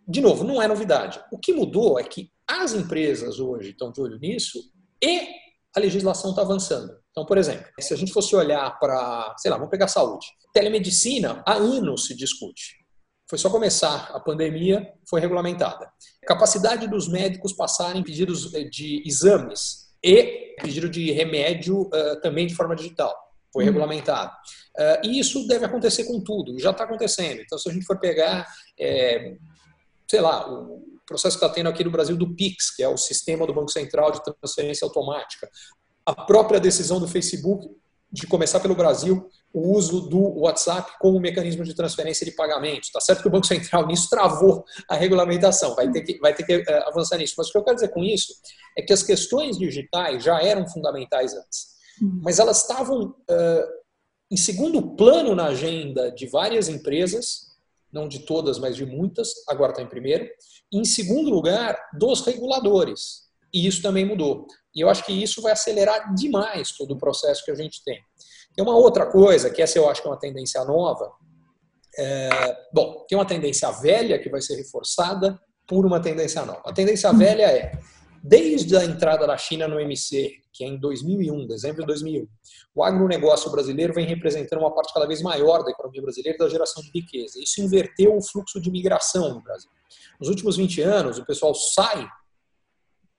de 0.07 0.21
novo, 0.21 0.43
não 0.43 0.61
é 0.61 0.67
novidade. 0.67 1.21
O 1.31 1.37
que 1.37 1.53
mudou 1.53 1.99
é 1.99 2.03
que 2.03 2.29
as 2.47 2.73
empresas 2.73 3.39
hoje 3.39 3.71
estão 3.71 3.91
de 3.91 4.01
olho 4.01 4.19
nisso 4.19 4.59
e 5.01 5.27
a 5.75 5.79
legislação 5.79 6.31
está 6.31 6.41
avançando. 6.41 7.04
Então, 7.15 7.25
por 7.25 7.37
exemplo, 7.37 7.65
se 7.79 7.93
a 7.93 7.97
gente 7.97 8.11
fosse 8.11 8.35
olhar 8.35 8.77
para, 8.77 9.33
sei 9.37 9.49
lá, 9.49 9.55
vamos 9.55 9.71
pegar 9.71 9.87
saúde. 9.87 10.27
Telemedicina, 10.53 11.41
há 11.47 11.53
anos 11.53 12.07
se 12.07 12.15
discute. 12.15 12.75
Foi 13.29 13.39
só 13.39 13.49
começar 13.49 14.11
a 14.13 14.19
pandemia, 14.19 14.85
foi 15.09 15.21
regulamentada. 15.21 15.89
Capacidade 16.27 16.89
dos 16.89 17.07
médicos 17.07 17.53
passarem 17.53 18.03
pedidos 18.03 18.53
eh, 18.53 18.65
de 18.65 19.01
exames 19.07 19.93
e 20.03 20.55
pedido 20.61 20.89
de 20.89 21.09
remédio 21.13 21.83
uh, 21.83 22.19
também 22.21 22.47
de 22.47 22.53
forma 22.53 22.75
digital. 22.75 23.15
Foi 23.51 23.63
uhum. 23.63 23.69
regulamentado. 23.69 24.33
Uh, 24.77 25.07
e 25.07 25.17
isso 25.17 25.47
deve 25.47 25.63
acontecer 25.63 26.03
com 26.03 26.21
tudo, 26.21 26.59
já 26.59 26.71
está 26.71 26.83
acontecendo. 26.83 27.41
Então, 27.41 27.57
se 27.57 27.69
a 27.69 27.73
gente 27.73 27.85
for 27.85 27.97
pegar, 27.97 28.45
é, 28.77 29.37
sei 30.05 30.19
lá, 30.19 30.51
o 30.51 30.83
processo 31.07 31.39
que 31.39 31.45
está 31.45 31.55
tendo 31.55 31.69
aqui 31.69 31.83
no 31.83 31.91
Brasil 31.91 32.17
do 32.17 32.35
PIX, 32.35 32.75
que 32.75 32.83
é 32.83 32.89
o 32.89 32.97
sistema 32.97 33.47
do 33.47 33.53
Banco 33.53 33.71
Central 33.71 34.11
de 34.11 34.21
transferência 34.21 34.85
automática, 34.85 35.49
a 36.05 36.13
própria 36.13 36.59
decisão 36.59 36.99
do 36.99 37.07
Facebook 37.07 37.67
de 38.11 38.27
começar 38.27 38.59
pelo 38.59 38.75
Brasil 38.75 39.29
o 39.53 39.73
uso 39.73 40.01
do 40.01 40.39
WhatsApp 40.39 40.93
como 40.99 41.19
mecanismo 41.19 41.63
de 41.63 41.73
transferência 41.73 42.25
de 42.25 42.33
pagamentos. 42.33 42.91
Tá 42.91 42.99
certo 42.99 43.21
que 43.21 43.27
o 43.27 43.31
Banco 43.31 43.47
Central 43.47 43.87
nisso 43.87 44.09
travou 44.09 44.65
a 44.89 44.95
regulamentação, 44.95 45.73
vai 45.75 45.89
ter 45.91 46.01
que, 46.01 46.19
vai 46.19 46.33
ter 46.33 46.43
que 46.43 46.57
uh, 46.57 46.87
avançar 46.87 47.17
nisso. 47.17 47.35
Mas 47.37 47.47
o 47.47 47.51
que 47.51 47.57
eu 47.57 47.63
quero 47.63 47.75
dizer 47.75 47.87
com 47.89 48.03
isso 48.03 48.33
é 48.77 48.81
que 48.81 48.91
as 48.91 49.01
questões 49.01 49.57
digitais 49.57 50.23
já 50.23 50.41
eram 50.41 50.67
fundamentais 50.67 51.33
antes, 51.33 51.67
uhum. 52.01 52.19
mas 52.21 52.37
elas 52.37 52.61
estavam 52.61 53.03
uh, 53.07 53.65
em 54.29 54.37
segundo 54.37 54.95
plano 54.95 55.33
na 55.33 55.47
agenda 55.47 56.11
de 56.11 56.27
várias 56.27 56.67
empresas, 56.67 57.55
não 57.91 58.09
de 58.09 58.19
todas, 58.19 58.59
mas 58.59 58.75
de 58.75 58.85
muitas, 58.85 59.33
agora 59.47 59.71
está 59.71 59.81
em 59.81 59.87
primeiro, 59.87 60.27
e 60.71 60.77
em 60.77 60.85
segundo 60.85 61.29
lugar, 61.29 61.77
dos 61.97 62.21
reguladores. 62.21 63.25
E 63.53 63.65
isso 63.65 63.81
também 63.81 64.03
mudou. 64.03 64.47
E 64.75 64.81
eu 64.81 64.89
acho 64.89 65.05
que 65.05 65.13
isso 65.13 65.41
vai 65.41 65.53
acelerar 65.53 66.13
demais 66.13 66.71
todo 66.71 66.93
o 66.93 66.97
processo 66.97 67.43
que 67.45 67.51
a 67.51 67.55
gente 67.55 67.83
tem. 67.83 67.99
Tem 68.55 68.63
uma 68.63 68.75
outra 68.75 69.05
coisa, 69.05 69.49
que 69.49 69.61
essa 69.61 69.77
eu 69.77 69.89
acho 69.89 70.01
que 70.01 70.07
é 70.07 70.11
uma 70.11 70.19
tendência 70.19 70.63
nova. 70.65 71.11
É, 71.97 72.57
bom, 72.73 73.05
tem 73.07 73.17
uma 73.17 73.25
tendência 73.25 73.71
velha 73.71 74.19
que 74.19 74.29
vai 74.29 74.41
ser 74.41 74.55
reforçada 74.55 75.39
por 75.67 75.85
uma 75.85 76.01
tendência 76.01 76.45
nova. 76.45 76.61
A 76.65 76.73
tendência 76.73 77.11
velha 77.13 77.43
é, 77.43 77.71
desde 78.21 78.75
a 78.75 78.83
entrada 78.83 79.25
da 79.25 79.37
China 79.37 79.67
no 79.67 79.79
MC, 79.79 80.31
que 80.51 80.63
é 80.63 80.67
em 80.67 80.77
2001, 80.77 81.47
dezembro 81.47 81.81
de 81.81 81.87
2001, 81.87 82.27
o 82.73 82.83
agronegócio 82.83 83.51
brasileiro 83.51 83.93
vem 83.93 84.05
representando 84.05 84.59
uma 84.59 84.73
parte 84.73 84.93
cada 84.93 85.05
vez 85.05 85.21
maior 85.21 85.63
da 85.63 85.71
economia 85.71 86.01
brasileira 86.01 86.37
da 86.37 86.49
geração 86.49 86.81
de 86.81 86.91
riqueza. 86.93 87.39
Isso 87.41 87.61
inverteu 87.61 88.15
o 88.15 88.21
fluxo 88.21 88.59
de 88.59 88.71
migração 88.71 89.33
no 89.33 89.41
Brasil. 89.41 89.69
Nos 90.19 90.29
últimos 90.29 90.57
20 90.57 90.81
anos, 90.81 91.17
o 91.17 91.25
pessoal 91.25 91.53
sai 91.53 92.07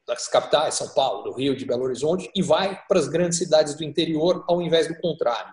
das 0.06 0.28
capitais, 0.28 0.74
São 0.74 0.88
Paulo, 0.90 1.24
do 1.24 1.32
Rio, 1.32 1.56
de 1.56 1.64
Belo 1.64 1.84
Horizonte, 1.84 2.30
e 2.34 2.42
vai 2.42 2.80
para 2.86 2.98
as 2.98 3.08
grandes 3.08 3.38
cidades 3.38 3.74
do 3.74 3.84
interior, 3.84 4.44
ao 4.48 4.62
invés 4.62 4.86
do 4.86 4.96
contrário. 5.00 5.52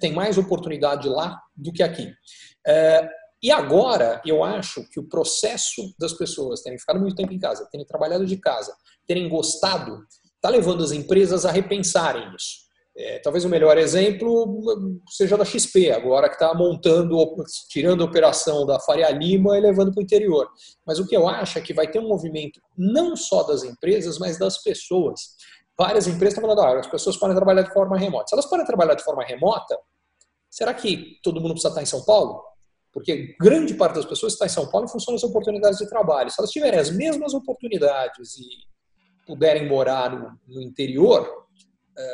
Tem 0.00 0.12
mais 0.12 0.38
oportunidade 0.38 1.08
lá 1.08 1.40
do 1.54 1.72
que 1.72 1.82
aqui. 1.82 2.12
É, 2.66 3.08
e 3.42 3.50
agora, 3.50 4.20
eu 4.24 4.42
acho 4.44 4.88
que 4.90 5.00
o 5.00 5.08
processo 5.08 5.94
das 5.98 6.12
pessoas 6.12 6.62
terem 6.62 6.78
ficado 6.78 7.00
muito 7.00 7.16
tempo 7.16 7.32
em 7.32 7.38
casa, 7.38 7.68
terem 7.70 7.86
trabalhado 7.86 8.24
de 8.24 8.36
casa, 8.36 8.74
terem 9.06 9.28
gostado, 9.28 10.04
está 10.34 10.48
levando 10.48 10.82
as 10.82 10.92
empresas 10.92 11.44
a 11.44 11.50
repensarem 11.50 12.34
isso. 12.34 12.69
É, 12.96 13.20
talvez 13.20 13.44
o 13.44 13.48
melhor 13.48 13.78
exemplo 13.78 14.60
seja 15.08 15.36
da 15.36 15.44
XP, 15.44 15.92
agora 15.92 16.28
que 16.28 16.34
está 16.34 16.52
montando, 16.52 17.16
tirando 17.68 18.02
a 18.02 18.06
operação 18.06 18.66
da 18.66 18.80
Faria 18.80 19.10
Lima 19.10 19.56
e 19.56 19.60
levando 19.60 19.92
para 19.92 20.00
o 20.00 20.02
interior. 20.02 20.48
Mas 20.84 20.98
o 20.98 21.06
que 21.06 21.16
eu 21.16 21.28
acho 21.28 21.58
é 21.58 21.62
que 21.62 21.72
vai 21.72 21.88
ter 21.88 22.00
um 22.00 22.08
movimento 22.08 22.60
não 22.76 23.14
só 23.16 23.44
das 23.44 23.62
empresas, 23.62 24.18
mas 24.18 24.38
das 24.38 24.62
pessoas. 24.62 25.20
Várias 25.78 26.06
empresas 26.06 26.34
estão 26.34 26.42
falando, 26.42 26.60
ah, 26.60 26.80
as 26.80 26.88
pessoas 26.88 27.16
podem 27.16 27.36
trabalhar 27.36 27.62
de 27.62 27.72
forma 27.72 27.96
remota. 27.96 28.26
Se 28.28 28.34
elas 28.34 28.46
podem 28.46 28.66
trabalhar 28.66 28.94
de 28.94 29.04
forma 29.04 29.24
remota, 29.24 29.78
será 30.50 30.74
que 30.74 31.18
todo 31.22 31.40
mundo 31.40 31.52
precisa 31.52 31.68
estar 31.68 31.82
em 31.82 31.86
São 31.86 32.04
Paulo? 32.04 32.42
Porque 32.92 33.34
grande 33.40 33.72
parte 33.74 33.94
das 33.94 34.04
pessoas 34.04 34.32
está 34.32 34.46
em 34.46 34.50
São 34.50 34.68
Paulo 34.68 34.86
em 34.86 34.90
função 34.90 35.14
das 35.14 35.22
oportunidades 35.22 35.78
de 35.78 35.88
trabalho. 35.88 36.28
Se 36.28 36.40
elas 36.40 36.50
tiverem 36.50 36.78
as 36.78 36.90
mesmas 36.90 37.32
oportunidades 37.34 38.36
e 38.36 38.44
puderem 39.26 39.68
morar 39.68 40.10
no, 40.10 40.38
no 40.48 40.60
interior, 40.60 41.39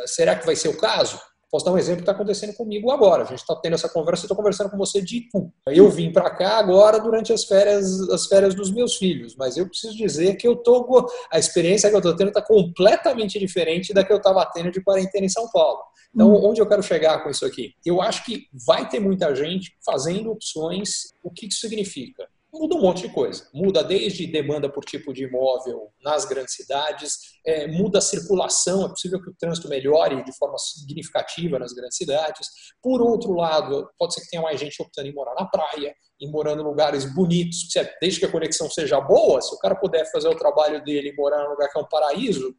será 0.07 0.37
que 0.37 0.47
vai 0.47 0.57
ser 0.57 0.69
o 0.69 0.77
caso? 0.77 1.19
Posso 1.51 1.65
dar 1.65 1.73
um 1.73 1.79
exemplo 1.79 1.99
que 1.99 2.03
está 2.03 2.13
acontecendo 2.13 2.55
comigo 2.55 2.91
agora. 2.91 3.23
A 3.23 3.27
gente 3.27 3.39
está 3.39 3.55
tendo 3.57 3.75
essa 3.75 3.89
conversa, 3.89 4.25
eu 4.25 4.27
estou 4.27 4.37
conversando 4.37 4.69
com 4.69 4.77
você 4.77 5.01
de 5.01 5.19
Itu. 5.19 5.53
Eu 5.67 5.89
vim 5.89 6.13
para 6.13 6.29
cá 6.29 6.59
agora 6.59 6.99
durante 6.99 7.33
as 7.33 7.45
férias, 7.45 8.01
as 8.11 8.27
férias 8.27 8.55
dos 8.55 8.71
meus 8.73 8.97
filhos, 8.97 9.37
mas 9.37 9.57
eu 9.57 9.69
preciso 9.69 9.97
dizer 9.97 10.37
que 10.37 10.47
eu 10.47 10.57
tô 10.57 11.09
a 11.31 11.39
experiência 11.39 11.89
que 11.89 11.95
eu 11.95 12.01
estou 12.01 12.17
tendo 12.17 12.29
está 12.29 12.43
completamente 12.43 13.39
diferente 13.39 13.95
da 13.95 14.05
que 14.05 14.13
eu 14.13 14.17
estava 14.17 14.45
tendo 14.53 14.73
de 14.73 14.83
quarentena 14.83 15.25
em 15.25 15.31
São 15.31 15.49
Paulo. 15.51 15.81
Então, 16.13 16.33
hum. 16.33 16.47
onde 16.47 16.61
eu 16.61 16.67
quero 16.67 16.83
chegar 16.83 17.23
com 17.23 17.31
isso 17.31 17.47
aqui? 17.47 17.73
Eu 17.85 18.03
acho 18.03 18.25
que 18.25 18.47
vai 18.67 18.89
ter 18.89 18.99
muita 18.99 19.35
gente 19.35 19.77
fazendo 19.85 20.33
opções. 20.33 21.13
O 21.23 21.31
que 21.31 21.47
isso 21.47 21.61
significa? 21.61 22.27
Muda 22.53 22.75
um 22.75 22.81
monte 22.81 23.03
de 23.03 23.13
coisa. 23.13 23.49
Muda 23.53 23.83
desde 23.83 24.27
demanda 24.27 24.71
por 24.71 24.85
tipo 24.85 25.13
de 25.13 25.25
imóvel 25.25 25.91
nas 26.03 26.25
grandes 26.25 26.55
cidades, 26.55 27.19
é, 27.45 27.67
muda 27.67 27.99
a 27.99 28.03
circulação, 28.03 28.87
é 28.87 28.89
possível 28.89 29.23
que 29.23 29.31
o 29.31 29.35
trânsito 29.39 29.69
melhore 29.69 30.25
de 30.25 30.37
forma 30.37 30.57
significativa 30.59 31.59
nas 31.59 31.73
grandes 31.73 31.97
cidades. 31.97 32.49
Por 32.83 33.03
outro 33.03 33.33
lado, 33.33 33.89
pode 33.99 34.15
ser 34.15 34.23
que 34.23 34.31
tenha 34.31 34.43
mais 34.43 34.59
gente 34.59 34.81
optando 34.81 35.09
em 35.09 35.15
morar 35.15 35.35
na 35.35 35.47
praia, 35.47 35.95
em 36.21 36.31
morar 36.31 36.53
em 36.53 36.63
lugares 36.63 37.05
bonitos, 37.15 37.69
desde 38.01 38.21
que 38.21 38.27
a 38.27 38.33
conexão 38.33 38.71
seja 38.71 39.01
boa, 39.01 39.41
se 39.41 39.55
o 39.55 39.59
cara 39.59 39.75
puder 39.75 40.11
fazer 40.11 40.29
o 40.29 40.37
trabalho 40.37 40.83
dele 40.85 41.11
e 41.11 41.17
morar 41.17 41.43
num 41.45 41.51
lugar 41.51 41.71
que 41.71 41.79
é 41.79 41.83
um 41.83 41.89
paraíso, 41.89 42.55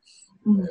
uhum. 0.45 0.65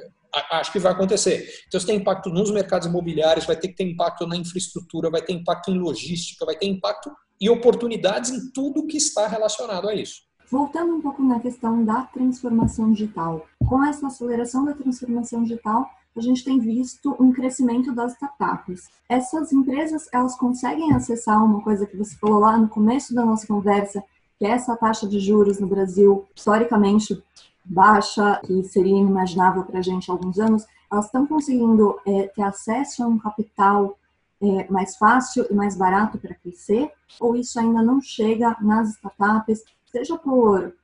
Acho 0.51 0.73
que 0.73 0.79
vai 0.79 0.93
acontecer. 0.93 1.49
Então, 1.67 1.81
se 1.81 1.87
tem 1.87 1.97
impacto 1.97 2.31
nos 2.31 2.51
mercados 2.51 2.87
imobiliários, 2.87 3.47
vai 3.47 3.57
ter 3.57 3.69
que 3.69 3.77
ter 3.77 3.85
impacto 3.85 4.27
na 4.27 4.37
infraestrutura, 4.37 5.11
vai 5.11 5.23
ter 5.23 5.33
impacto 5.33 5.71
em 5.71 5.79
logística, 5.79 6.45
vai 6.45 6.57
ter 6.57 6.67
impacto 6.67 7.11
e 7.41 7.51
oportunidades 7.51 8.31
em 8.31 8.51
tudo 8.51 8.87
que 8.87 8.97
está 8.97 9.27
relacionado 9.27 9.89
a 9.89 9.95
isso. 9.95 10.23
Voltando 10.51 10.95
um 10.95 11.01
pouco 11.01 11.23
na 11.23 11.41
questão 11.41 11.85
da 11.85 12.03
transformação 12.03 12.93
digital, 12.93 13.47
com 13.67 13.85
essa 13.85 14.07
aceleração 14.07 14.65
da 14.65 14.75
transformação 14.75 15.43
digital, 15.43 15.91
a 16.17 16.21
gente 16.21 16.45
tem 16.45 16.59
visto 16.59 17.15
um 17.21 17.33
crescimento 17.33 17.93
das 17.93 18.13
startups. 18.13 18.85
Essas 19.09 19.53
empresas, 19.53 20.09
elas 20.13 20.37
conseguem 20.37 20.95
acessar 20.95 21.45
uma 21.45 21.61
coisa 21.61 21.87
que 21.87 21.97
você 21.97 22.17
falou 22.17 22.39
lá 22.39 22.57
no 22.57 22.69
começo 22.69 23.15
da 23.15 23.25
nossa 23.25 23.47
conversa, 23.47 24.03
que 24.39 24.47
é 24.47 24.51
essa 24.51 24.77
taxa 24.77 25.07
de 25.07 25.19
juros 25.19 25.59
no 25.59 25.67
Brasil, 25.67 26.27
historicamente 26.35 27.23
baixa, 27.69 28.41
que 28.45 28.63
seria 28.65 28.97
inimaginável 28.97 29.65
para 29.65 29.81
a 29.81 29.83
gente 29.83 30.11
há 30.11 30.15
alguns 30.15 30.39
anos, 30.39 30.65
elas 30.91 31.07
estão 31.07 31.27
conseguindo 31.27 31.99
é, 32.07 32.29
ter 32.29 32.43
acesso 32.43 33.03
a 33.03 33.07
um 33.07 33.19
capital 33.19 33.99
é, 34.41 34.71
mais 34.71 34.97
fácil 34.97 35.47
e 35.51 35.55
mais 35.55 35.77
barato 35.77 36.19
para 36.19 36.35
crescer? 36.35 36.91
Ou 37.21 37.37
isso 37.37 37.59
ainda 37.59 37.83
não 37.83 38.01
chega 38.01 38.57
nas 38.61 38.91
startups, 38.91 39.65
seja 39.91 40.17
por, 40.17 40.75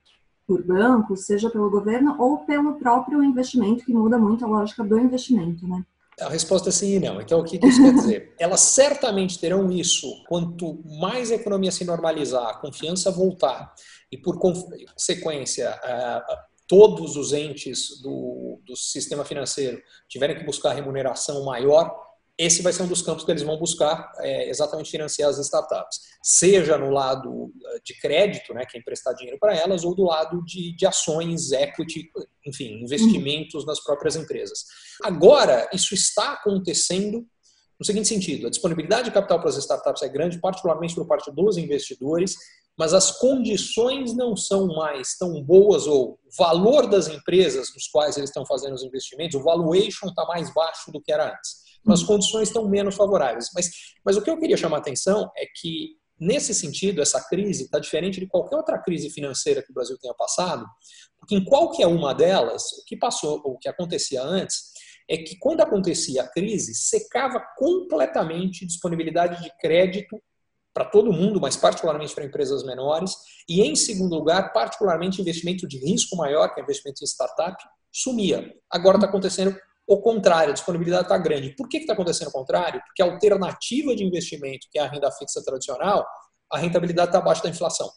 por 0.45 0.63
bancos, 0.63 1.25
seja 1.25 1.49
pelo 1.49 1.69
governo 1.69 2.15
ou 2.19 2.39
pelo 2.39 2.75
próprio 2.75 3.23
investimento, 3.23 3.85
que 3.85 3.93
muda 3.93 4.17
muito 4.17 4.43
a 4.43 4.47
lógica 4.47 4.83
do 4.83 4.99
investimento, 4.99 5.67
né? 5.67 5.83
A 6.19 6.29
resposta 6.29 6.69
é 6.69 6.71
sim 6.71 6.95
e 6.95 6.99
não. 6.99 7.19
Então, 7.19 7.39
o 7.39 7.43
que 7.43 7.57
isso 7.65 7.81
quer 7.81 7.93
dizer? 7.93 8.33
Elas 8.37 8.59
certamente 8.59 9.39
terão 9.39 9.71
isso 9.71 10.07
quanto 10.27 10.79
mais 10.99 11.31
a 11.31 11.35
economia 11.35 11.71
se 11.71 11.83
normalizar, 11.83 12.49
a 12.49 12.57
confiança 12.57 13.09
voltar 13.09 13.73
e, 14.11 14.17
por 14.17 14.37
consequência, 14.37 15.69
todos 16.73 17.15
os 17.17 17.33
entes 17.33 18.01
do, 18.01 18.59
do 18.65 18.75
sistema 18.75 19.23
financeiro 19.23 19.79
tiverem 20.09 20.35
que 20.35 20.43
buscar 20.43 20.73
remuneração 20.73 21.45
maior, 21.45 21.95
esse 22.35 22.63
vai 22.63 22.73
ser 22.73 22.81
um 22.81 22.87
dos 22.87 23.03
campos 23.03 23.23
que 23.23 23.29
eles 23.29 23.43
vão 23.43 23.59
buscar 23.59 24.11
é, 24.17 24.49
exatamente 24.49 24.89
financiar 24.89 25.29
as 25.29 25.37
startups, 25.37 25.99
seja 26.23 26.75
no 26.75 26.89
lado 26.89 27.53
eh, 27.63 27.79
de 27.85 27.93
crédito, 27.99 28.55
né, 28.55 28.65
que 28.65 28.75
é 28.75 28.79
emprestar 28.79 29.13
dinheiro 29.13 29.37
para 29.39 29.55
elas, 29.55 29.83
ou 29.83 29.93
do 29.93 30.05
lado 30.05 30.43
de, 30.43 30.75
de 30.75 30.83
ações, 30.87 31.51
equity, 31.51 32.09
enfim, 32.43 32.81
investimentos 32.81 33.67
nas 33.67 33.79
próprias 33.79 34.15
empresas. 34.15 34.65
Agora, 35.03 35.69
isso 35.71 35.93
está 35.93 36.33
acontecendo 36.33 37.23
no 37.79 37.85
seguinte 37.85 38.07
sentido: 38.07 38.47
a 38.47 38.49
disponibilidade 38.49 39.09
de 39.09 39.11
capital 39.11 39.39
para 39.39 39.49
as 39.49 39.57
startups 39.57 40.01
é 40.01 40.09
grande, 40.09 40.39
particularmente 40.39 40.95
por 40.95 41.05
parte 41.05 41.31
dos 41.31 41.55
investidores, 41.55 42.35
mas 42.77 42.93
as 42.93 43.11
condições 43.11 44.15
não 44.15 44.35
são 44.35 44.67
mais 44.67 45.15
tão 45.17 45.43
boas, 45.43 45.85
ou 45.85 46.13
o 46.13 46.17
valor 46.37 46.87
das 46.87 47.07
empresas 47.07 47.73
nos 47.73 47.87
quais 47.87 48.17
eles 48.17 48.29
estão 48.29 48.45
fazendo 48.45 48.73
os 48.73 48.83
investimentos, 48.83 49.39
o 49.39 49.43
valuation 49.43 50.07
está 50.07 50.25
mais 50.25 50.53
baixo 50.53 50.91
do 50.91 51.01
que 51.01 51.11
era 51.11 51.27
antes 51.27 51.63
as 51.91 52.01
uhum. 52.01 52.07
condições 52.07 52.47
estão 52.47 52.67
menos 52.67 52.95
favoráveis. 52.95 53.49
Mas, 53.53 53.69
mas 54.05 54.15
o 54.15 54.21
que 54.21 54.29
eu 54.29 54.39
queria 54.39 54.57
chamar 54.57 54.77
a 54.77 54.79
atenção 54.79 55.29
é 55.37 55.45
que, 55.45 55.97
nesse 56.19 56.53
sentido, 56.53 57.01
essa 57.01 57.21
crise 57.27 57.63
está 57.63 57.79
diferente 57.79 58.19
de 58.19 58.27
qualquer 58.27 58.55
outra 58.55 58.77
crise 58.79 59.09
financeira 59.09 59.61
que 59.61 59.71
o 59.71 59.73
Brasil 59.73 59.97
tenha 59.99 60.13
passado, 60.13 60.65
porque 61.19 61.35
em 61.35 61.43
qualquer 61.43 61.87
uma 61.87 62.13
delas, 62.13 62.63
o 62.73 62.85
que 62.85 62.97
passou, 62.97 63.41
o 63.43 63.57
que 63.57 63.67
acontecia 63.67 64.23
antes, 64.23 64.71
é 65.09 65.17
que 65.17 65.37
quando 65.37 65.61
acontecia 65.61 66.23
a 66.23 66.27
crise, 66.27 66.73
secava 66.73 67.43
completamente 67.57 68.65
disponibilidade 68.65 69.43
de 69.43 69.51
crédito 69.57 70.21
para 70.73 70.85
todo 70.85 71.13
mundo, 71.13 71.39
mas 71.39 71.55
particularmente 71.55 72.15
para 72.15 72.25
empresas 72.25 72.63
menores, 72.63 73.15
e 73.47 73.61
em 73.61 73.75
segundo 73.75 74.15
lugar, 74.15 74.51
particularmente 74.51 75.21
investimento 75.21 75.67
de 75.67 75.77
risco 75.77 76.15
maior, 76.15 76.53
que 76.53 76.59
é 76.59 76.63
investimento 76.63 77.03
em 77.03 77.05
startup, 77.05 77.63
sumia. 77.91 78.51
Agora 78.71 78.97
está 78.97 79.07
acontecendo 79.07 79.55
o 79.87 80.01
contrário, 80.01 80.51
a 80.51 80.53
disponibilidade 80.53 81.03
está 81.03 81.17
grande. 81.17 81.55
Por 81.55 81.67
que 81.67 81.77
está 81.77 81.93
acontecendo 81.93 82.29
o 82.29 82.31
contrário? 82.31 82.81
Porque 82.85 83.01
a 83.01 83.05
alternativa 83.05 83.95
de 83.95 84.03
investimento, 84.03 84.67
que 84.71 84.79
é 84.79 84.81
a 84.81 84.87
renda 84.87 85.11
fixa 85.11 85.43
tradicional, 85.43 86.05
a 86.51 86.57
rentabilidade 86.57 87.09
está 87.09 87.19
abaixo 87.19 87.43
da 87.43 87.49
inflação. 87.49 87.89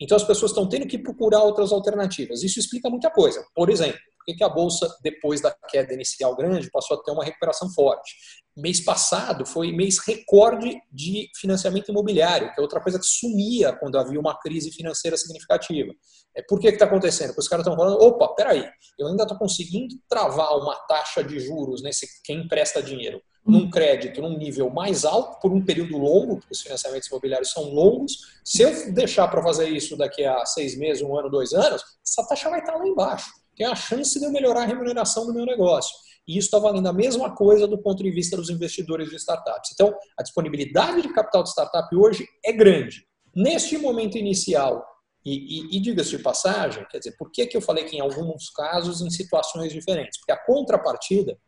Então 0.00 0.16
as 0.16 0.24
pessoas 0.24 0.52
estão 0.52 0.68
tendo 0.68 0.86
que 0.86 0.98
procurar 0.98 1.42
outras 1.42 1.72
alternativas. 1.72 2.42
Isso 2.42 2.58
explica 2.58 2.88
muita 2.88 3.10
coisa. 3.10 3.44
Por 3.54 3.70
exemplo, 3.70 3.98
por 4.24 4.36
que 4.36 4.44
a 4.44 4.48
Bolsa, 4.48 4.88
depois 5.02 5.40
da 5.40 5.54
queda 5.68 5.92
inicial 5.92 6.36
grande, 6.36 6.70
passou 6.70 6.96
a 6.96 7.02
ter 7.02 7.10
uma 7.10 7.24
recuperação 7.24 7.70
forte? 7.70 8.14
Mês 8.56 8.80
passado 8.84 9.46
foi 9.46 9.72
mês 9.72 9.98
recorde 9.98 10.78
de 10.90 11.28
financiamento 11.36 11.90
imobiliário, 11.90 12.52
que 12.52 12.60
é 12.60 12.62
outra 12.62 12.80
coisa 12.80 12.98
que 12.98 13.06
sumia 13.06 13.72
quando 13.72 13.98
havia 13.98 14.20
uma 14.20 14.38
crise 14.38 14.70
financeira 14.70 15.16
significativa. 15.16 15.92
É, 16.36 16.42
por 16.42 16.60
que 16.60 16.68
está 16.68 16.84
acontecendo? 16.84 17.28
Porque 17.28 17.40
os 17.40 17.48
caras 17.48 17.66
estão 17.66 17.76
falando, 17.76 18.00
opa, 18.02 18.34
peraí, 18.34 18.68
eu 18.98 19.06
ainda 19.06 19.22
estou 19.22 19.38
conseguindo 19.38 19.94
travar 20.08 20.56
uma 20.58 20.74
taxa 20.86 21.22
de 21.24 21.40
juros 21.40 21.82
nesse 21.82 22.06
quem 22.22 22.44
empresta 22.44 22.82
dinheiro 22.82 23.20
num 23.44 23.68
crédito 23.68 24.22
num 24.22 24.38
nível 24.38 24.70
mais 24.70 25.04
alto 25.04 25.40
por 25.40 25.52
um 25.52 25.64
período 25.64 25.98
longo, 25.98 26.36
porque 26.36 26.52
os 26.52 26.62
financiamentos 26.62 27.08
imobiliários 27.08 27.50
são 27.50 27.64
longos. 27.64 28.40
Se 28.44 28.62
eu 28.62 28.92
deixar 28.92 29.28
para 29.28 29.42
fazer 29.42 29.68
isso 29.68 29.96
daqui 29.96 30.24
a 30.24 30.44
seis 30.46 30.76
meses, 30.78 31.02
um 31.02 31.16
ano, 31.18 31.28
dois 31.28 31.52
anos, 31.52 31.82
essa 32.06 32.26
taxa 32.28 32.48
vai 32.48 32.60
estar 32.60 32.76
lá 32.76 32.86
embaixo. 32.86 33.30
Tem 33.56 33.66
a 33.66 33.74
chance 33.74 34.18
de 34.18 34.24
eu 34.24 34.30
melhorar 34.30 34.62
a 34.62 34.66
remuneração 34.66 35.26
do 35.26 35.34
meu 35.34 35.44
negócio. 35.44 35.94
E 36.26 36.38
isso 36.38 36.46
está 36.46 36.58
valendo 36.58 36.88
a 36.88 36.92
mesma 36.92 37.34
coisa 37.34 37.66
do 37.66 37.78
ponto 37.78 38.02
de 38.02 38.10
vista 38.10 38.36
dos 38.36 38.48
investidores 38.48 39.10
de 39.10 39.16
startups. 39.16 39.70
Então, 39.72 39.92
a 40.16 40.22
disponibilidade 40.22 41.02
de 41.02 41.12
capital 41.12 41.42
de 41.42 41.50
startup 41.50 41.94
hoje 41.94 42.26
é 42.44 42.52
grande. 42.52 43.04
Neste 43.34 43.76
momento 43.76 44.16
inicial, 44.16 44.84
e, 45.24 45.74
e, 45.74 45.76
e 45.76 45.80
diga-se 45.80 46.16
de 46.16 46.22
passagem, 46.22 46.86
quer 46.90 46.98
dizer, 46.98 47.16
por 47.16 47.30
que, 47.30 47.46
que 47.46 47.56
eu 47.56 47.60
falei 47.60 47.84
que 47.84 47.96
em 47.96 48.00
alguns 48.00 48.50
casos, 48.50 49.00
em 49.00 49.10
situações 49.10 49.72
diferentes? 49.72 50.18
Porque 50.18 50.32
a 50.32 50.44
contrapartida 50.44 51.38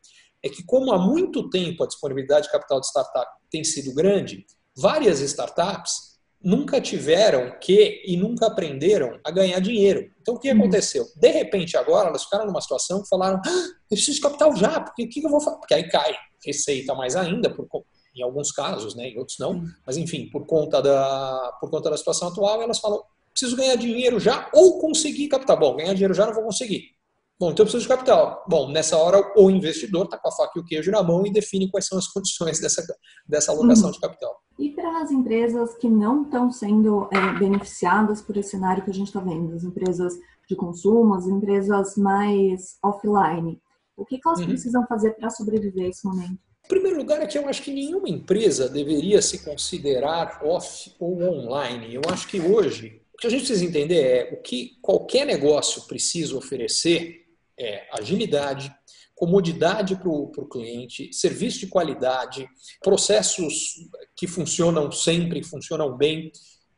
é 0.43 0.49
que, 0.49 0.65
como 0.65 0.93
há 0.93 0.99
muito 0.99 1.49
tempo 1.51 1.83
a 1.83 1.87
disponibilidade 1.87 2.47
de 2.47 2.53
capital 2.53 2.81
de 2.81 2.87
startup 2.87 3.27
tem 3.51 3.65
sido 3.65 3.95
grande, 3.95 4.45
várias 4.77 5.21
startups 5.21 6.14
nunca 6.45 6.81
tiveram 6.81 7.59
que 7.59 8.03
e 8.07 8.17
nunca 8.17 8.47
aprenderam 8.47 9.19
a 9.25 9.31
ganhar 9.31 9.59
dinheiro. 9.61 10.11
Então, 10.21 10.35
o 10.35 10.39
que 10.39 10.51
uhum. 10.51 10.59
aconteceu? 10.59 11.07
De 11.17 11.31
repente, 11.31 11.77
agora, 11.77 12.09
elas 12.09 12.25
ficaram 12.25 12.47
numa 12.47 12.61
situação 12.61 13.03
que 13.03 13.09
falaram: 13.09 13.41
ah, 13.45 13.51
eu 13.91 13.97
preciso 13.97 14.17
de 14.17 14.21
capital 14.21 14.55
já, 14.55 14.81
porque 14.81 15.05
o 15.05 15.09
que 15.09 15.25
eu 15.25 15.31
vou 15.31 15.41
fazer? 15.41 15.57
Porque 15.57 15.75
aí 15.75 15.89
cai 15.89 16.15
receita 16.45 16.95
mais 16.95 17.17
ainda, 17.17 17.49
por, 17.49 17.67
em 18.15 18.23
alguns 18.23 18.53
casos, 18.53 18.95
né, 18.95 19.09
em 19.09 19.19
outros 19.19 19.39
não, 19.39 19.53
uhum. 19.53 19.69
mas 19.87 19.97
enfim, 19.97 20.29
por 20.31 20.47
conta, 20.47 20.83
da, 20.83 21.57
por 21.59 21.71
conta 21.71 21.89
da 21.89 21.97
situação 21.97 22.29
atual, 22.29 22.61
elas 22.61 22.79
falam: 22.79 23.03
preciso 23.33 23.57
ganhar 23.57 23.77
dinheiro 23.77 24.21
já 24.21 24.49
ou 24.53 24.79
conseguir 24.81 25.29
capital. 25.29 25.59
Bom, 25.59 25.77
ganhar 25.77 25.95
dinheiro 25.95 26.15
já 26.15 26.27
não 26.27 26.35
vou 26.35 26.45
conseguir. 26.45 26.94
Bom, 27.39 27.51
então 27.51 27.65
eu 27.65 27.67
preciso 27.67 27.83
de 27.83 27.89
capital. 27.89 28.45
Bom, 28.49 28.71
nessa 28.71 28.97
hora 28.97 29.33
o 29.37 29.51
investidor 29.51 30.05
está 30.05 30.17
com 30.17 30.29
a 30.29 30.33
faca 30.33 30.53
e 30.57 30.61
o 30.61 30.65
queijo 30.65 30.91
na 30.91 31.03
mão 31.03 31.27
e 31.27 31.33
define 31.33 31.69
quais 31.69 31.87
são 31.87 31.99
as 31.99 32.07
condições 32.07 32.61
dessa, 32.61 32.85
dessa 33.27 33.51
alocação 33.51 33.87
uhum. 33.87 33.93
de 33.93 34.01
capital. 34.01 34.37
E 34.59 34.71
para 34.71 35.03
as 35.03 35.11
empresas 35.11 35.75
que 35.75 35.89
não 35.89 36.23
estão 36.23 36.51
sendo 36.53 37.09
é, 37.13 37.39
beneficiadas 37.39 38.23
por 38.23 38.37
esse 38.37 38.51
cenário 38.51 38.85
que 38.85 38.91
a 38.91 38.95
gente 38.95 39.09
está 39.09 39.19
vendo, 39.19 39.53
as 39.53 39.65
empresas 39.65 40.15
de 40.49 40.55
consumo, 40.55 41.15
as 41.15 41.27
empresas 41.27 41.97
mais 41.97 42.79
offline, 42.83 43.61
o 43.97 44.05
que, 44.05 44.19
que 44.19 44.29
elas 44.29 44.41
uhum. 44.41 44.47
precisam 44.47 44.87
fazer 44.87 45.13
para 45.13 45.29
sobreviver 45.31 45.87
a 45.87 45.89
esse 45.89 46.07
momento? 46.07 46.39
Em 46.65 46.69
primeiro 46.69 46.97
lugar, 46.97 47.21
é 47.21 47.27
que 47.27 47.37
eu 47.37 47.49
acho 47.49 47.63
que 47.63 47.73
nenhuma 47.73 48.09
empresa 48.09 48.69
deveria 48.69 49.21
se 49.21 49.45
considerar 49.45 50.41
off 50.45 50.95
ou 50.99 51.21
online. 51.23 51.95
Eu 51.95 52.03
acho 52.09 52.27
que 52.29 52.41
hoje, 52.41 53.03
o 53.13 53.19
que 53.19 53.27
a 53.27 53.31
gente 53.31 53.41
precisa 53.41 53.65
entender 53.65 54.03
é 54.03 54.35
o 54.35 54.41
que 54.41 54.79
qualquer 54.81 55.27
negócio 55.27 55.83
precisa 55.83 56.37
oferecer 56.37 57.24
é 57.59 57.87
agilidade, 57.93 58.75
comodidade 59.15 59.97
para 59.97 60.09
o 60.09 60.49
cliente, 60.49 61.13
serviço 61.13 61.61
de 61.61 61.67
qualidade, 61.69 62.49
processos 62.83 63.75
que 64.17 64.27
funcionam 64.27 64.91
sempre, 64.91 65.43
funcionam 65.43 65.97
bem. 65.97 66.33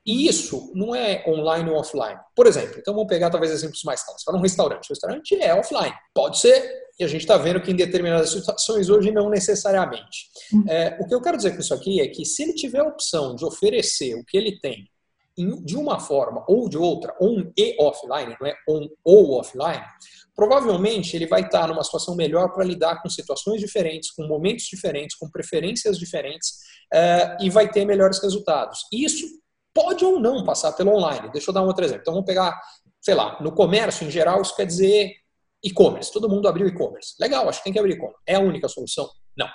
E 0.04 0.28
isso 0.28 0.70
não 0.74 0.94
é 0.94 1.24
online 1.26 1.68
ou 1.68 1.76
offline. 1.76 2.18
Por 2.34 2.46
exemplo, 2.46 2.78
então 2.78 2.94
vamos 2.94 3.08
pegar 3.08 3.28
talvez 3.28 3.50
exemplos 3.50 3.82
mais 3.82 4.04
claros. 4.04 4.22
Para 4.22 4.36
um 4.36 4.40
restaurante. 4.40 4.86
O 4.86 4.92
restaurante 4.92 5.34
é 5.34 5.52
offline. 5.52 5.94
Pode 6.14 6.38
ser, 6.38 6.86
e 6.98 7.02
a 7.02 7.08
gente 7.08 7.22
está 7.22 7.36
vendo 7.36 7.60
que 7.60 7.72
em 7.72 7.76
determinadas 7.76 8.30
situações 8.30 8.88
hoje 8.88 9.10
não 9.10 9.28
necessariamente. 9.28 10.28
Hum. 10.54 10.64
É, 10.68 10.96
o 11.00 11.08
que 11.08 11.14
eu 11.14 11.20
quero 11.20 11.36
dizer 11.36 11.52
com 11.52 11.60
isso 11.60 11.74
aqui 11.74 12.00
é 12.00 12.06
que 12.06 12.24
se 12.24 12.44
ele 12.44 12.54
tiver 12.54 12.80
a 12.80 12.88
opção 12.88 13.34
de 13.34 13.44
oferecer 13.44 14.14
o 14.14 14.24
que 14.24 14.36
ele 14.36 14.60
tem 14.60 14.88
de 15.36 15.76
uma 15.76 16.00
forma 16.00 16.44
ou 16.48 16.68
de 16.68 16.78
outra, 16.78 17.14
on 17.20 17.52
e 17.58 17.76
offline, 17.78 18.34
não 18.40 18.46
é 18.46 18.54
on 18.68 18.88
ou 19.04 19.38
offline, 19.38 19.84
provavelmente 20.36 21.16
ele 21.16 21.26
vai 21.26 21.40
estar 21.40 21.66
numa 21.66 21.82
situação 21.82 22.14
melhor 22.14 22.52
para 22.52 22.62
lidar 22.62 23.02
com 23.02 23.08
situações 23.08 23.58
diferentes, 23.60 24.10
com 24.10 24.26
momentos 24.26 24.66
diferentes, 24.66 25.16
com 25.16 25.30
preferências 25.30 25.98
diferentes 25.98 26.50
uh, 26.92 27.42
e 27.42 27.48
vai 27.48 27.70
ter 27.70 27.86
melhores 27.86 28.22
resultados. 28.22 28.80
Isso 28.92 29.26
pode 29.72 30.04
ou 30.04 30.20
não 30.20 30.44
passar 30.44 30.72
pelo 30.72 30.92
online. 30.92 31.30
Deixa 31.32 31.50
eu 31.50 31.54
dar 31.54 31.62
um 31.62 31.66
outro 31.66 31.84
exemplo. 31.84 32.02
Então 32.02 32.14
vamos 32.14 32.26
pegar, 32.26 32.54
sei 33.00 33.14
lá, 33.14 33.40
no 33.40 33.52
comércio 33.52 34.06
em 34.06 34.10
geral 34.10 34.42
isso 34.42 34.54
quer 34.54 34.66
dizer 34.66 35.12
e-commerce. 35.64 36.12
Todo 36.12 36.28
mundo 36.28 36.46
abriu 36.46 36.66
e-commerce. 36.66 37.14
Legal, 37.18 37.48
acho 37.48 37.58
que 37.60 37.64
tem 37.64 37.72
que 37.72 37.78
abrir 37.78 37.94
e-commerce. 37.94 38.20
É 38.26 38.34
a 38.34 38.40
única 38.40 38.68
solução? 38.68 39.08
Não. 39.36 39.48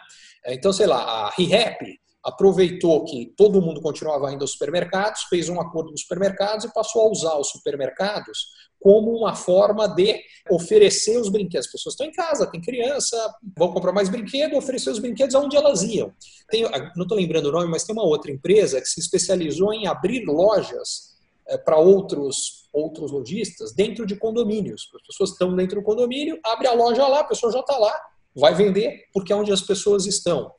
Então, 0.47 0.73
sei 0.73 0.87
lá, 0.87 0.97
a 0.97 1.29
ReHap 1.29 1.79
aproveitou 2.23 3.03
que 3.05 3.33
todo 3.35 3.61
mundo 3.61 3.81
continuava 3.81 4.31
indo 4.31 4.43
aos 4.43 4.51
supermercados, 4.51 5.23
fez 5.23 5.49
um 5.49 5.59
acordo 5.59 5.89
com 5.89 5.95
os 5.95 6.01
supermercados 6.01 6.65
e 6.65 6.73
passou 6.73 7.07
a 7.07 7.11
usar 7.11 7.37
os 7.37 7.49
supermercados 7.49 8.47
como 8.79 9.15
uma 9.15 9.35
forma 9.35 9.87
de 9.87 10.19
oferecer 10.49 11.17
os 11.19 11.29
brinquedos. 11.29 11.67
As 11.67 11.71
pessoas 11.71 11.93
estão 11.93 12.07
em 12.07 12.11
casa, 12.11 12.47
tem 12.47 12.59
criança, 12.59 13.15
vão 13.55 13.71
comprar 13.71 13.91
mais 13.91 14.09
brinquedo, 14.09 14.57
oferecer 14.57 14.89
os 14.89 14.99
brinquedos 14.99 15.35
aonde 15.35 15.55
elas 15.55 15.83
iam. 15.83 16.11
Tem, 16.49 16.63
não 16.95 17.03
estou 17.03 17.17
lembrando 17.17 17.45
o 17.47 17.51
nome, 17.51 17.67
mas 17.69 17.83
tem 17.83 17.93
uma 17.93 18.05
outra 18.05 18.31
empresa 18.31 18.81
que 18.81 18.87
se 18.87 18.99
especializou 18.99 19.71
em 19.71 19.87
abrir 19.87 20.25
lojas 20.25 21.11
é, 21.47 21.57
para 21.57 21.77
outros 21.77 22.61
outros 22.73 23.11
lojistas 23.11 23.73
dentro 23.73 24.05
de 24.05 24.15
condomínios. 24.15 24.89
As 24.95 25.07
pessoas 25.07 25.31
estão 25.31 25.53
dentro 25.53 25.81
do 25.81 25.83
condomínio, 25.83 26.39
abre 26.41 26.67
a 26.67 26.73
loja 26.73 27.05
lá, 27.05 27.19
a 27.19 27.25
pessoa 27.25 27.51
já 27.51 27.59
está 27.59 27.77
lá, 27.77 27.93
vai 28.33 28.55
vender 28.55 29.07
porque 29.13 29.33
é 29.33 29.35
onde 29.35 29.51
as 29.51 29.61
pessoas 29.61 30.05
estão. 30.05 30.53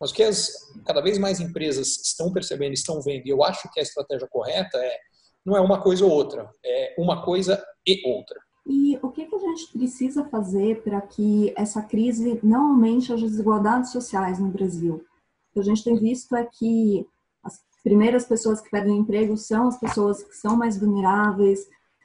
Mas 0.00 0.10
o 0.10 0.14
que 0.14 0.22
as, 0.22 0.52
cada 0.86 1.00
vez 1.00 1.18
mais 1.18 1.40
empresas 1.40 2.00
estão 2.04 2.32
percebendo, 2.32 2.72
estão 2.72 3.00
vendo, 3.02 3.26
e 3.26 3.30
eu 3.30 3.42
acho 3.42 3.70
que 3.72 3.80
a 3.80 3.82
estratégia 3.82 4.28
correta 4.30 4.78
é 4.78 4.96
não 5.44 5.56
é 5.56 5.60
uma 5.60 5.80
coisa 5.80 6.04
ou 6.04 6.10
outra, 6.10 6.50
é 6.64 6.94
uma 6.98 7.24
coisa 7.24 7.62
e 7.86 8.02
outra. 8.06 8.38
E 8.66 8.98
o 9.02 9.10
que, 9.10 9.24
que 9.24 9.34
a 9.34 9.38
gente 9.38 9.72
precisa 9.72 10.24
fazer 10.26 10.82
para 10.82 11.00
que 11.00 11.54
essa 11.56 11.80
crise 11.80 12.38
não 12.42 12.72
aumente 12.72 13.12
as 13.12 13.20
desigualdades 13.20 13.90
sociais 13.90 14.38
no 14.38 14.48
Brasil? 14.48 14.96
O 14.96 15.54
que 15.54 15.60
a 15.60 15.62
gente 15.62 15.82
tem 15.82 15.96
visto 15.96 16.36
é 16.36 16.44
que 16.44 17.06
as 17.42 17.58
primeiras 17.82 18.26
pessoas 18.26 18.60
que 18.60 18.70
perdem 18.70 18.98
emprego 18.98 19.38
são 19.38 19.68
as 19.68 19.80
pessoas 19.80 20.22
que 20.22 20.34
são 20.34 20.54
mais 20.54 20.78
vulneráveis, 20.78 21.60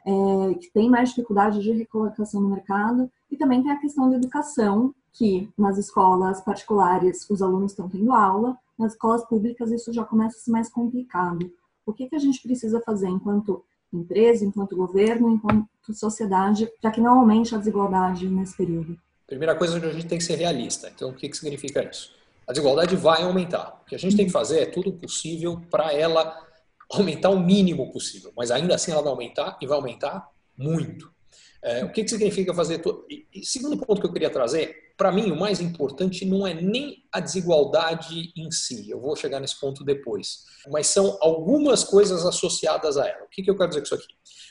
é, 0.06 0.54
que 0.56 0.72
têm 0.72 0.90
mais 0.90 1.10
dificuldade 1.10 1.62
de 1.62 1.74
recolocação 1.74 2.40
no 2.40 2.50
mercado, 2.50 3.12
e 3.30 3.36
também 3.36 3.62
tem 3.62 3.72
a 3.72 3.80
questão 3.80 4.10
da 4.10 4.16
educação, 4.16 4.96
que 5.14 5.50
nas 5.58 5.78
escolas 5.78 6.42
particulares 6.42 7.30
os 7.30 7.42
alunos 7.42 7.72
estão 7.72 7.88
tendo 7.88 8.12
aula, 8.12 8.58
nas 8.78 8.94
escolas 8.94 9.24
públicas 9.26 9.72
isso 9.72 9.94
já 9.94 10.04
começa 10.04 10.38
a 10.38 10.40
ser 10.40 10.52
mais 10.52 10.70
complicado. 10.70 11.52
O 11.86 11.94
que, 11.94 12.08
que 12.08 12.16
a 12.16 12.20
gente 12.20 12.42
precisa 12.42 12.82
fazer 12.82 13.08
enquanto 13.08 13.64
empresa, 13.94 14.44
enquanto 14.44 14.76
governo, 14.76 15.30
enquanto 15.30 15.68
sociedade, 15.94 16.68
para 16.82 16.92
que 16.92 17.00
não 17.00 17.20
aumente 17.20 17.54
a 17.54 17.58
desigualdade 17.60 18.28
nesse 18.28 18.58
período? 18.58 18.98
Primeira 19.28 19.56
coisa 19.56 19.80
que 19.80 19.86
a 19.86 19.92
gente 19.92 20.08
tem 20.08 20.18
que 20.18 20.24
ser 20.24 20.36
realista. 20.36 20.92
Então, 20.94 21.10
o 21.10 21.14
que, 21.14 21.30
que 21.30 21.38
significa 21.38 21.84
isso? 21.84 22.12
A 22.48 22.52
desigualdade 22.52 22.96
vai 22.96 23.22
aumentar. 23.22 23.82
O 23.82 23.86
que 23.86 23.96
a 23.96 24.00
gente 24.00 24.16
tem 24.16 24.26
que 24.26 24.32
fazer 24.32 24.62
é 24.62 24.66
tudo 24.66 24.92
possível 24.94 25.62
para 25.70 25.94
ela 25.94 26.42
aumentar 26.92 27.30
o 27.30 27.40
mínimo 27.40 27.92
possível, 27.92 28.32
mas 28.36 28.52
ainda 28.52 28.76
assim 28.76 28.92
ela 28.92 29.02
vai 29.02 29.12
aumentar 29.12 29.58
e 29.62 29.68
vai 29.68 29.78
aumentar 29.78 30.30
muito. 30.58 31.13
É, 31.64 31.84
o 31.84 31.92
que, 31.92 32.04
que 32.04 32.10
significa 32.10 32.54
fazer? 32.54 32.80
To... 32.80 33.06
E, 33.10 33.46
segundo 33.46 33.78
ponto 33.78 34.02
que 34.02 34.08
eu 34.08 34.12
queria 34.12 34.30
trazer, 34.30 34.76
para 34.98 35.12
mim 35.12 35.32
o 35.32 35.40
mais 35.40 35.62
importante 35.62 36.26
não 36.26 36.46
é 36.46 36.54
nem 36.54 37.06
a 37.12 37.22
desigualdade 37.22 38.34
em 38.36 38.52
si, 38.52 38.90
eu 38.90 39.00
vou 39.00 39.16
chegar 39.16 39.40
nesse 39.40 39.58
ponto 39.60 39.84
depois, 39.84 40.44
mas 40.70 40.88
são 40.88 41.18
algumas 41.22 41.84
coisas 41.84 42.26
associadas 42.26 42.98
a 42.98 43.08
ela. 43.08 43.24
O 43.24 43.30
que, 43.30 43.42
que 43.42 43.50
eu 43.50 43.56
quero 43.56 43.70
dizer 43.70 43.80
com 43.80 43.86
isso 43.86 43.96
aqui? 43.96 44.08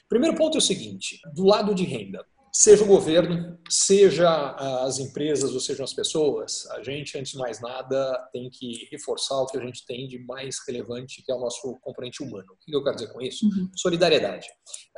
Primeiro 0.08 0.36
ponto 0.36 0.56
é 0.56 0.58
o 0.58 0.62
seguinte: 0.62 1.20
do 1.34 1.44
lado 1.44 1.74
de 1.74 1.84
renda, 1.84 2.24
seja 2.52 2.84
o 2.84 2.86
governo, 2.86 3.58
seja 3.70 4.50
as 4.84 4.98
empresas 4.98 5.54
ou 5.54 5.60
sejam 5.60 5.84
as 5.84 5.94
pessoas, 5.94 6.66
a 6.72 6.82
gente, 6.82 7.16
antes 7.16 7.32
de 7.32 7.38
mais 7.38 7.60
nada, 7.62 8.28
tem 8.30 8.50
que 8.50 8.86
reforçar 8.90 9.40
o 9.40 9.46
que 9.46 9.56
a 9.56 9.60
gente 9.60 9.86
tem 9.86 10.06
de 10.06 10.18
mais 10.18 10.56
relevante, 10.66 11.22
que 11.22 11.32
é 11.32 11.34
o 11.34 11.40
nosso 11.40 11.78
componente 11.80 12.22
humano. 12.22 12.52
O 12.52 12.56
que 12.58 12.76
eu 12.76 12.84
quero 12.84 12.96
dizer 12.96 13.12
com 13.12 13.22
isso? 13.22 13.46
Uhum. 13.46 13.70
Solidariedade. 13.74 14.46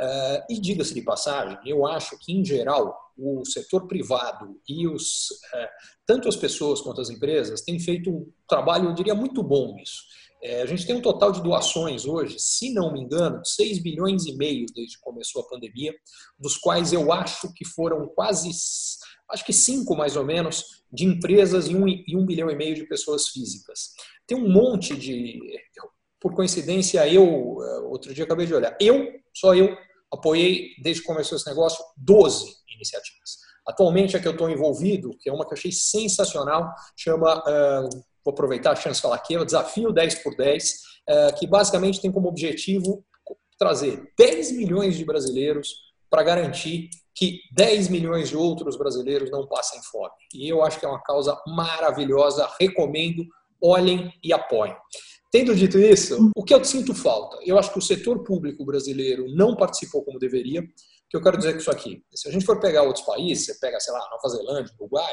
Uh, 0.01 0.43
e 0.51 0.61
diga-se 0.61 0.93
de 0.93 1.03
passagem, 1.03 1.57
eu 1.65 1.87
acho 1.87 2.19
que, 2.19 2.33
em 2.33 2.45
geral, 2.45 2.93
o 3.17 3.45
setor 3.45 3.87
privado 3.87 4.61
e 4.69 4.89
os, 4.89 5.31
uh, 5.31 5.69
tanto 6.05 6.29
as 6.29 6.35
pessoas 6.35 6.81
quanto 6.81 7.01
as 7.01 7.11
empresas 7.11 7.61
têm 7.63 7.79
feito 7.79 8.11
um 8.11 8.33
trabalho, 8.49 8.89
eu 8.89 8.95
diria, 8.95 9.15
muito 9.15 9.43
bom 9.45 9.77
nisso. 9.77 10.03
É, 10.45 10.61
a 10.61 10.67
gente 10.67 10.87
tem 10.87 10.95
um 10.95 11.01
total 11.01 11.33
de 11.33 11.43
doações 11.43 12.05
hoje, 12.05 12.39
se 12.39 12.71
não 12.75 12.93
me 12.93 13.01
engano, 13.01 13.41
6 13.43 13.79
bilhões 13.79 14.27
e 14.27 14.37
meio 14.37 14.67
desde 14.75 14.99
que 14.99 15.03
começou 15.03 15.41
a 15.41 15.49
pandemia, 15.49 15.95
dos 16.39 16.59
quais 16.59 16.93
eu 16.93 17.11
acho 17.11 17.51
que 17.55 17.65
foram 17.65 18.07
quase, 18.09 18.51
acho 19.31 19.43
que 19.43 19.55
cinco 19.55 19.97
mais 19.97 20.17
ou 20.17 20.25
menos, 20.25 20.85
de 20.93 21.07
empresas 21.07 21.67
e 21.67 21.75
um, 21.75 21.89
e 21.89 22.15
um 22.15 22.27
bilhão 22.27 22.51
e 22.51 22.55
meio 22.55 22.75
de 22.75 22.87
pessoas 22.87 23.29
físicas. 23.29 23.95
Tem 24.27 24.37
um 24.37 24.47
monte 24.47 24.95
de. 24.95 25.41
Por 26.21 26.35
coincidência, 26.35 27.09
eu, 27.09 27.25
outro 27.89 28.13
dia 28.13 28.25
acabei 28.25 28.47
de 28.47 28.55
olhar, 28.55 28.77
eu, 28.79 29.13
só 29.35 29.55
eu, 29.55 29.75
apoiei, 30.13 30.75
desde 30.83 31.01
que 31.01 31.07
começou 31.07 31.37
esse 31.37 31.47
negócio, 31.47 31.83
12 31.97 32.55
iniciativas. 32.75 33.39
Atualmente, 33.67 34.15
a 34.15 34.21
que 34.21 34.29
eu 34.29 34.33
estou 34.33 34.51
envolvido, 34.51 35.17
que 35.21 35.31
é 35.31 35.33
uma 35.33 35.47
que 35.47 35.55
eu 35.55 35.59
achei 35.59 35.73
sensacional, 35.73 36.71
chama 36.97 37.39
uh, 37.39 37.89
vou 38.25 38.33
aproveitar 38.33 38.73
a 38.73 38.77
chance 38.77 38.97
de 38.97 39.03
falar 39.03 39.17
aqui, 39.17 39.35
é 39.35 39.41
o 39.41 39.45
Desafio 39.45 39.93
10 39.93 40.23
por 40.23 40.35
10, 40.37 40.75
é, 41.09 41.33
que 41.33 41.47
basicamente 41.47 42.01
tem 42.01 42.11
como 42.11 42.29
objetivo 42.29 43.05
trazer 43.59 44.13
10 44.19 44.53
milhões 44.53 44.97
de 44.97 45.05
brasileiros 45.05 45.69
para 46.11 46.23
garantir 46.23 46.91
que 47.15 47.41
10 47.53 47.89
milhões 47.89 48.29
de 48.29 48.37
outros 48.37 48.77
brasileiros 48.77 49.31
não 49.31 49.47
passem 49.47 49.81
fome. 49.83 50.13
E 50.35 50.49
eu 50.49 50.63
acho 50.63 50.81
que 50.81 50.87
é 50.87 50.89
uma 50.89 51.03
causa 51.03 51.41
maravilhosa, 51.47 52.49
recomendo, 52.59 53.25
olhem 53.63 54.13
e 54.23 54.33
apoiem. 54.33 54.77
Tendo 55.31 55.55
dito 55.55 55.79
isso, 55.79 56.31
o 56.37 56.45
que 56.45 56.55
eu 56.55 56.65
sinto 56.65 56.95
falta? 56.95 57.39
Eu 57.45 57.59
acho 57.59 57.73
que 57.73 57.79
o 57.79 57.83
setor 57.83 58.23
público 58.23 58.65
brasileiro 58.65 59.27
não 59.35 59.57
participou 59.57 60.05
como 60.05 60.19
deveria. 60.19 60.63
Que 61.11 61.17
eu 61.17 61.23
quero 61.23 61.37
dizer 61.37 61.53
com 61.53 61.59
isso 61.59 61.71
aqui? 61.71 62.05
Se 62.15 62.29
a 62.29 62.33
gente 62.33 62.47
for 62.47 62.61
pegar 62.61 62.83
outros 62.83 63.05
países, 63.05 63.47
você 63.47 63.55
pega, 63.59 63.79
sei 63.81 63.93
lá, 63.93 64.09
Nova 64.11 64.29
Zelândia, 64.29 64.73
Uruguai, 64.79 65.13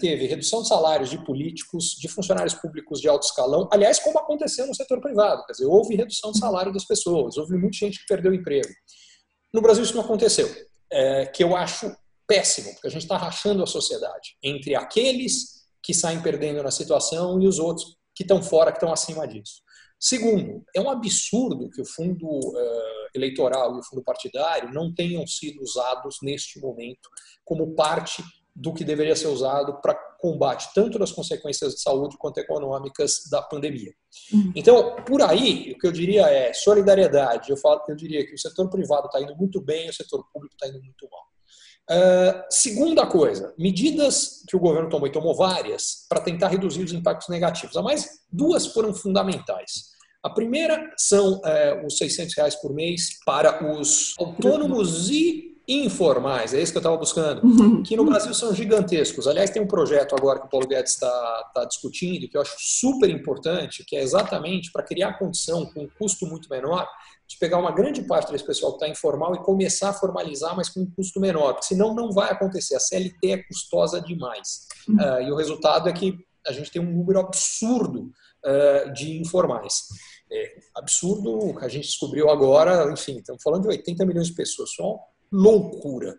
teve 0.00 0.26
redução 0.26 0.62
de 0.62 0.68
salários 0.68 1.08
de 1.08 1.24
políticos, 1.24 1.96
de 1.98 2.08
funcionários 2.08 2.54
públicos 2.54 3.00
de 3.00 3.08
alto 3.08 3.26
escalão, 3.26 3.68
aliás, 3.72 3.98
como 3.98 4.18
aconteceu 4.18 4.66
no 4.66 4.74
setor 4.74 5.00
privado, 5.00 5.44
quer 5.46 5.52
dizer, 5.52 5.66
houve 5.66 5.94
redução 5.94 6.32
de 6.32 6.38
salário 6.38 6.72
das 6.72 6.84
pessoas, 6.84 7.36
houve 7.36 7.56
muita 7.56 7.76
gente 7.76 8.00
que 8.00 8.06
perdeu 8.06 8.32
o 8.32 8.34
emprego. 8.34 8.68
No 9.52 9.62
Brasil 9.62 9.84
isso 9.84 9.94
não 9.94 10.02
aconteceu, 10.02 10.48
é, 10.90 11.26
que 11.26 11.44
eu 11.44 11.56
acho 11.56 11.94
péssimo, 12.26 12.72
porque 12.74 12.88
a 12.88 12.90
gente 12.90 13.02
está 13.02 13.16
rachando 13.16 13.62
a 13.62 13.66
sociedade 13.66 14.36
entre 14.42 14.74
aqueles 14.74 15.58
que 15.82 15.94
saem 15.94 16.20
perdendo 16.20 16.62
na 16.62 16.70
situação 16.70 17.40
e 17.40 17.46
os 17.46 17.58
outros 17.58 17.96
que 18.14 18.22
estão 18.22 18.42
fora, 18.42 18.70
que 18.70 18.78
estão 18.78 18.92
acima 18.92 19.26
disso. 19.26 19.62
Segundo, 19.98 20.64
é 20.74 20.80
um 20.80 20.90
absurdo 20.90 21.70
que 21.70 21.80
o 21.80 21.84
fundo 21.84 22.26
uh, 22.26 23.08
eleitoral 23.14 23.74
e 23.74 23.80
o 23.80 23.82
fundo 23.82 24.02
partidário 24.02 24.72
não 24.72 24.94
tenham 24.94 25.26
sido 25.26 25.60
usados 25.60 26.18
neste 26.22 26.60
momento 26.60 27.08
como 27.44 27.74
parte 27.74 28.22
do 28.58 28.74
que 28.74 28.82
deveria 28.82 29.14
ser 29.14 29.28
usado 29.28 29.80
para 29.80 29.94
combate 30.18 30.70
tanto 30.74 30.98
das 30.98 31.12
consequências 31.12 31.74
de 31.74 31.80
saúde 31.80 32.16
quanto 32.18 32.38
econômicas 32.38 33.20
da 33.30 33.40
pandemia. 33.40 33.92
Uhum. 34.32 34.52
Então, 34.56 34.96
por 35.06 35.22
aí, 35.22 35.72
o 35.72 35.78
que 35.78 35.86
eu 35.86 35.92
diria 35.92 36.22
é 36.26 36.52
solidariedade. 36.52 37.50
Eu, 37.50 37.56
falo, 37.56 37.80
eu 37.88 37.94
diria 37.94 38.26
que 38.26 38.34
o 38.34 38.38
setor 38.38 38.68
privado 38.68 39.06
está 39.06 39.20
indo 39.20 39.36
muito 39.36 39.60
bem, 39.60 39.88
o 39.88 39.92
setor 39.92 40.24
público 40.32 40.56
está 40.56 40.66
indo 40.66 40.82
muito 40.82 41.08
mal. 41.08 41.28
Uh, 41.90 42.42
segunda 42.50 43.06
coisa, 43.06 43.54
medidas 43.56 44.42
que 44.48 44.56
o 44.56 44.60
governo 44.60 44.90
tomou, 44.90 45.06
e 45.06 45.12
tomou 45.12 45.36
várias, 45.36 46.06
para 46.08 46.20
tentar 46.20 46.48
reduzir 46.48 46.82
os 46.82 46.92
impactos 46.92 47.28
negativos. 47.28 47.76
A 47.76 47.82
mais 47.82 48.08
duas 48.30 48.66
foram 48.66 48.92
fundamentais. 48.92 49.96
A 50.20 50.30
primeira 50.30 50.92
são 50.98 51.34
uh, 51.34 51.86
os 51.86 51.96
600 51.96 52.34
reais 52.36 52.56
por 52.56 52.74
mês 52.74 53.10
para 53.24 53.72
os 53.72 54.14
autônomos 54.18 55.08
e 55.10 55.47
informais, 55.68 56.54
é 56.54 56.62
isso 56.62 56.72
que 56.72 56.78
eu 56.78 56.80
estava 56.80 56.96
buscando, 56.96 57.44
uhum. 57.44 57.82
que 57.82 57.94
no 57.94 58.04
Brasil 58.04 58.32
são 58.32 58.54
gigantescos. 58.54 59.26
Aliás, 59.26 59.50
tem 59.50 59.60
um 59.60 59.66
projeto 59.66 60.16
agora 60.16 60.40
que 60.40 60.46
o 60.46 60.48
Paulo 60.48 60.66
Guedes 60.66 60.94
está 60.94 61.50
tá 61.54 61.64
discutindo, 61.66 62.26
que 62.26 62.38
eu 62.38 62.40
acho 62.40 62.56
super 62.58 63.10
importante, 63.10 63.84
que 63.86 63.94
é 63.94 64.02
exatamente 64.02 64.72
para 64.72 64.82
criar 64.82 65.18
condição 65.18 65.66
com 65.66 65.82
um 65.82 65.88
custo 65.98 66.26
muito 66.26 66.48
menor, 66.48 66.88
de 67.28 67.36
pegar 67.36 67.58
uma 67.58 67.70
grande 67.70 68.00
parte 68.02 68.32
desse 68.32 68.46
pessoal 68.46 68.72
que 68.72 68.76
está 68.76 68.88
informal 68.88 69.34
e 69.34 69.44
começar 69.44 69.90
a 69.90 69.92
formalizar, 69.92 70.56
mas 70.56 70.70
com 70.70 70.80
um 70.80 70.90
custo 70.90 71.20
menor, 71.20 71.52
porque 71.52 71.66
senão 71.66 71.94
não 71.94 72.10
vai 72.10 72.30
acontecer. 72.30 72.74
A 72.74 72.80
CLT 72.80 73.30
é 73.30 73.42
custosa 73.42 74.00
demais. 74.00 74.66
Uhum. 74.88 74.96
Uh, 74.96 75.22
e 75.22 75.30
o 75.30 75.36
resultado 75.36 75.90
é 75.90 75.92
que 75.92 76.16
a 76.46 76.52
gente 76.52 76.70
tem 76.70 76.80
um 76.80 76.90
número 76.90 77.20
absurdo 77.20 78.10
uh, 78.46 78.92
de 78.94 79.20
informais. 79.20 79.88
É 80.32 80.54
absurdo, 80.74 81.58
a 81.60 81.68
gente 81.68 81.86
descobriu 81.86 82.30
agora, 82.30 82.90
enfim, 82.90 83.18
estamos 83.18 83.42
falando 83.42 83.62
de 83.62 83.68
80 83.68 84.06
milhões 84.06 84.28
de 84.28 84.34
pessoas, 84.34 84.70
só 84.70 84.98
loucura, 85.32 86.18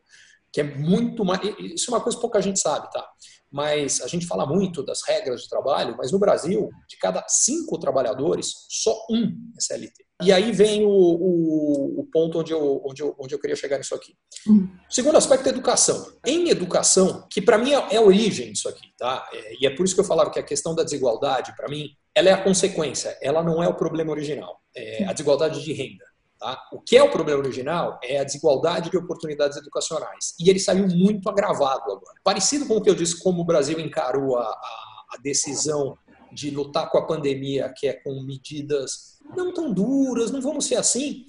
que 0.51 0.61
é 0.61 0.63
muito 0.63 1.23
mais. 1.23 1.41
Isso 1.59 1.91
é 1.91 1.93
uma 1.93 2.01
coisa 2.01 2.17
que 2.17 2.21
pouca 2.21 2.41
gente 2.41 2.59
sabe, 2.59 2.89
tá? 2.91 3.07
Mas 3.51 4.01
a 4.01 4.07
gente 4.07 4.27
fala 4.27 4.45
muito 4.45 4.83
das 4.83 5.01
regras 5.07 5.41
de 5.41 5.49
trabalho, 5.49 5.95
mas 5.97 6.11
no 6.11 6.19
Brasil, 6.19 6.69
de 6.87 6.97
cada 6.97 7.25
cinco 7.27 7.79
trabalhadores, 7.79 8.53
só 8.69 8.95
um 9.09 9.25
é 9.57 9.61
CLT. 9.61 10.05
E 10.21 10.33
aí 10.33 10.51
vem 10.51 10.83
o, 10.83 10.89
o, 10.89 12.01
o 12.01 12.05
ponto 12.11 12.39
onde 12.39 12.51
eu, 12.51 12.81
onde, 12.85 13.01
eu, 13.01 13.15
onde 13.17 13.33
eu 13.33 13.39
queria 13.39 13.55
chegar 13.55 13.77
nisso 13.77 13.95
aqui. 13.95 14.13
O 14.47 14.93
segundo 14.93 15.17
aspecto 15.17 15.47
é 15.47 15.49
educação. 15.49 16.13
Em 16.25 16.49
educação, 16.49 17.25
que 17.31 17.41
para 17.41 17.57
mim 17.57 17.71
é, 17.71 17.95
é, 17.95 17.97
a 17.97 18.01
origem 18.01 18.51
disso 18.51 18.67
aqui, 18.67 18.91
tá? 18.97 19.27
É, 19.31 19.53
e 19.61 19.65
é 19.65 19.69
por 19.69 19.85
isso 19.85 19.95
que 19.95 20.01
eu 20.01 20.05
falava 20.05 20.29
que 20.29 20.37
a 20.37 20.43
questão 20.43 20.75
da 20.75 20.83
desigualdade, 20.83 21.55
para 21.55 21.69
mim, 21.69 21.87
ela 22.13 22.29
é 22.29 22.33
a 22.33 22.43
consequência, 22.43 23.17
ela 23.21 23.41
não 23.41 23.63
é 23.63 23.67
o 23.67 23.75
problema 23.75 24.11
original. 24.11 24.59
É 24.75 25.05
a 25.05 25.13
desigualdade 25.13 25.63
de 25.63 25.71
renda. 25.71 26.05
Tá? 26.39 26.57
O 26.71 26.79
que 26.79 26.95
é 26.95 27.03
o 27.03 27.11
problema 27.11 27.41
original 27.41 27.99
é 28.01 28.19
a 28.19 28.23
desigualdade 28.23 28.89
de 28.89 28.97
oportunidades 28.97 29.57
educacionais. 29.57 30.33
E 30.39 30.49
ele 30.49 30.59
saiu 30.59 30.87
muito 30.87 31.29
agravado 31.29 31.91
agora. 31.91 32.15
Parecido 32.23 32.65
com 32.65 32.77
o 32.77 32.81
que 32.81 32.89
eu 32.89 32.95
disse, 32.95 33.21
como 33.21 33.41
o 33.41 33.45
Brasil 33.45 33.77
encarou 33.77 34.37
a, 34.37 34.43
a, 34.43 35.05
a 35.15 35.17
decisão 35.21 35.97
de 36.31 36.49
lutar 36.49 36.89
com 36.89 36.97
a 36.97 37.05
pandemia, 37.05 37.73
que 37.75 37.87
é 37.87 37.93
com 37.93 38.23
medidas 38.23 39.19
não 39.35 39.53
tão 39.53 39.73
duras, 39.73 40.31
não 40.31 40.41
vamos 40.41 40.65
ser 40.65 40.75
assim. 40.75 41.25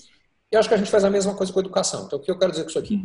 Eu 0.50 0.60
acho 0.60 0.68
que 0.68 0.74
a 0.74 0.78
gente 0.78 0.90
faz 0.90 1.04
a 1.04 1.10
mesma 1.10 1.34
coisa 1.34 1.52
com 1.52 1.58
a 1.58 1.62
educação. 1.62 2.04
Então, 2.06 2.18
o 2.18 2.22
que 2.22 2.30
eu 2.30 2.38
quero 2.38 2.52
dizer 2.52 2.62
com 2.62 2.70
isso 2.70 2.78
aqui? 2.78 3.02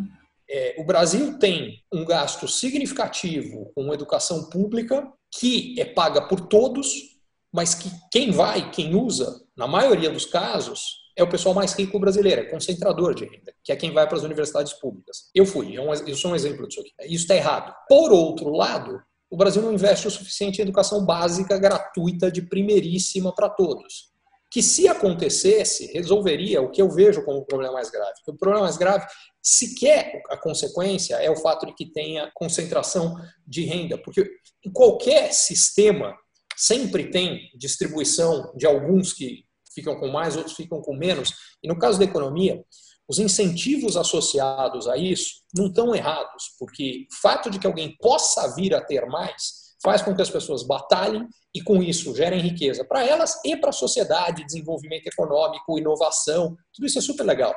É, 0.47 0.75
o 0.77 0.83
Brasil 0.83 1.39
tem 1.39 1.83
um 1.91 2.05
gasto 2.05 2.47
significativo 2.47 3.71
com 3.73 3.93
educação 3.93 4.47
pública 4.49 5.11
que 5.31 5.75
é 5.79 5.85
paga 5.85 6.21
por 6.21 6.41
todos, 6.41 7.17
mas 7.51 7.73
que 7.73 7.89
quem 8.11 8.31
vai, 8.31 8.69
quem 8.69 8.95
usa, 8.95 9.41
na 9.57 9.67
maioria 9.67 10.11
dos 10.11 10.25
casos, 10.25 11.04
é 11.15 11.23
o 11.23 11.29
pessoal 11.29 11.55
mais 11.55 11.73
rico 11.73 11.99
brasileiro, 11.99 12.41
é 12.41 12.45
concentrador 12.45 13.15
de 13.15 13.23
renda, 13.23 13.53
que 13.63 13.71
é 13.71 13.75
quem 13.75 13.91
vai 13.91 14.05
para 14.07 14.17
as 14.17 14.23
universidades 14.23 14.73
públicas. 14.73 15.29
Eu 15.33 15.45
fui, 15.45 15.75
eu 15.75 16.15
sou 16.15 16.31
um 16.31 16.35
exemplo 16.35 16.67
disso 16.67 16.81
aqui. 16.81 16.91
Isso 17.03 17.23
está 17.23 17.35
errado. 17.35 17.73
Por 17.87 18.11
outro 18.11 18.49
lado, 18.49 19.01
o 19.29 19.37
Brasil 19.37 19.61
não 19.61 19.73
investe 19.73 20.07
o 20.07 20.11
suficiente 20.11 20.59
em 20.59 20.63
educação 20.63 21.05
básica 21.05 21.57
gratuita 21.57 22.29
de 22.29 22.41
primeiríssima 22.41 23.33
para 23.33 23.49
todos. 23.49 24.13
Que 24.51 24.61
se 24.61 24.87
acontecesse, 24.87 25.91
resolveria 25.91 26.61
o 26.61 26.69
que 26.69 26.81
eu 26.81 26.89
vejo 26.89 27.23
como 27.23 27.39
o 27.39 27.45
problema 27.45 27.73
mais 27.73 27.89
grave. 27.89 28.13
O 28.27 28.37
problema 28.37 28.63
mais 28.63 28.77
grave, 28.77 29.05
sequer 29.41 30.21
a 30.29 30.37
consequência, 30.37 31.15
é 31.15 31.29
o 31.29 31.35
fato 31.35 31.65
de 31.65 31.73
que 31.73 31.85
tenha 31.85 32.29
concentração 32.33 33.15
de 33.45 33.63
renda. 33.63 33.97
Porque 33.97 34.29
em 34.65 34.71
qualquer 34.71 35.33
sistema 35.33 36.15
sempre 36.55 37.09
tem 37.09 37.49
distribuição 37.55 38.53
de 38.55 38.65
alguns 38.65 39.11
que 39.11 39.44
ficam 39.75 39.99
com 39.99 40.07
mais, 40.07 40.35
outros 40.35 40.55
ficam 40.55 40.81
com 40.81 40.95
menos. 40.95 41.33
E 41.61 41.67
no 41.67 41.77
caso 41.77 41.99
da 41.99 42.05
economia, 42.05 42.63
os 43.07 43.19
incentivos 43.19 43.95
associados 43.95 44.87
a 44.87 44.97
isso 44.97 45.41
não 45.55 45.67
estão 45.67 45.93
errados, 45.93 46.55
porque 46.57 47.05
o 47.11 47.15
fato 47.21 47.49
de 47.51 47.59
que 47.59 47.67
alguém 47.67 47.95
possa 47.97 48.55
vir 48.55 48.73
a 48.73 48.81
ter 48.81 49.05
mais 49.05 49.65
faz 49.83 50.01
com 50.01 50.15
que 50.15 50.21
as 50.21 50.29
pessoas 50.31 50.63
batalhem 50.63 51.27
e 51.53 51.61
com 51.61 51.83
isso 51.83 52.15
gerem 52.15 52.39
riqueza 52.39 52.83
para 52.83 53.05
elas 53.05 53.39
e 53.45 53.55
para 53.55 53.69
a 53.69 53.73
sociedade, 53.73 54.43
desenvolvimento 54.43 55.05
econômico, 55.05 55.77
inovação, 55.77 56.57
tudo 56.73 56.87
isso 56.87 56.97
é 56.97 57.01
super 57.01 57.23
legal. 57.23 57.53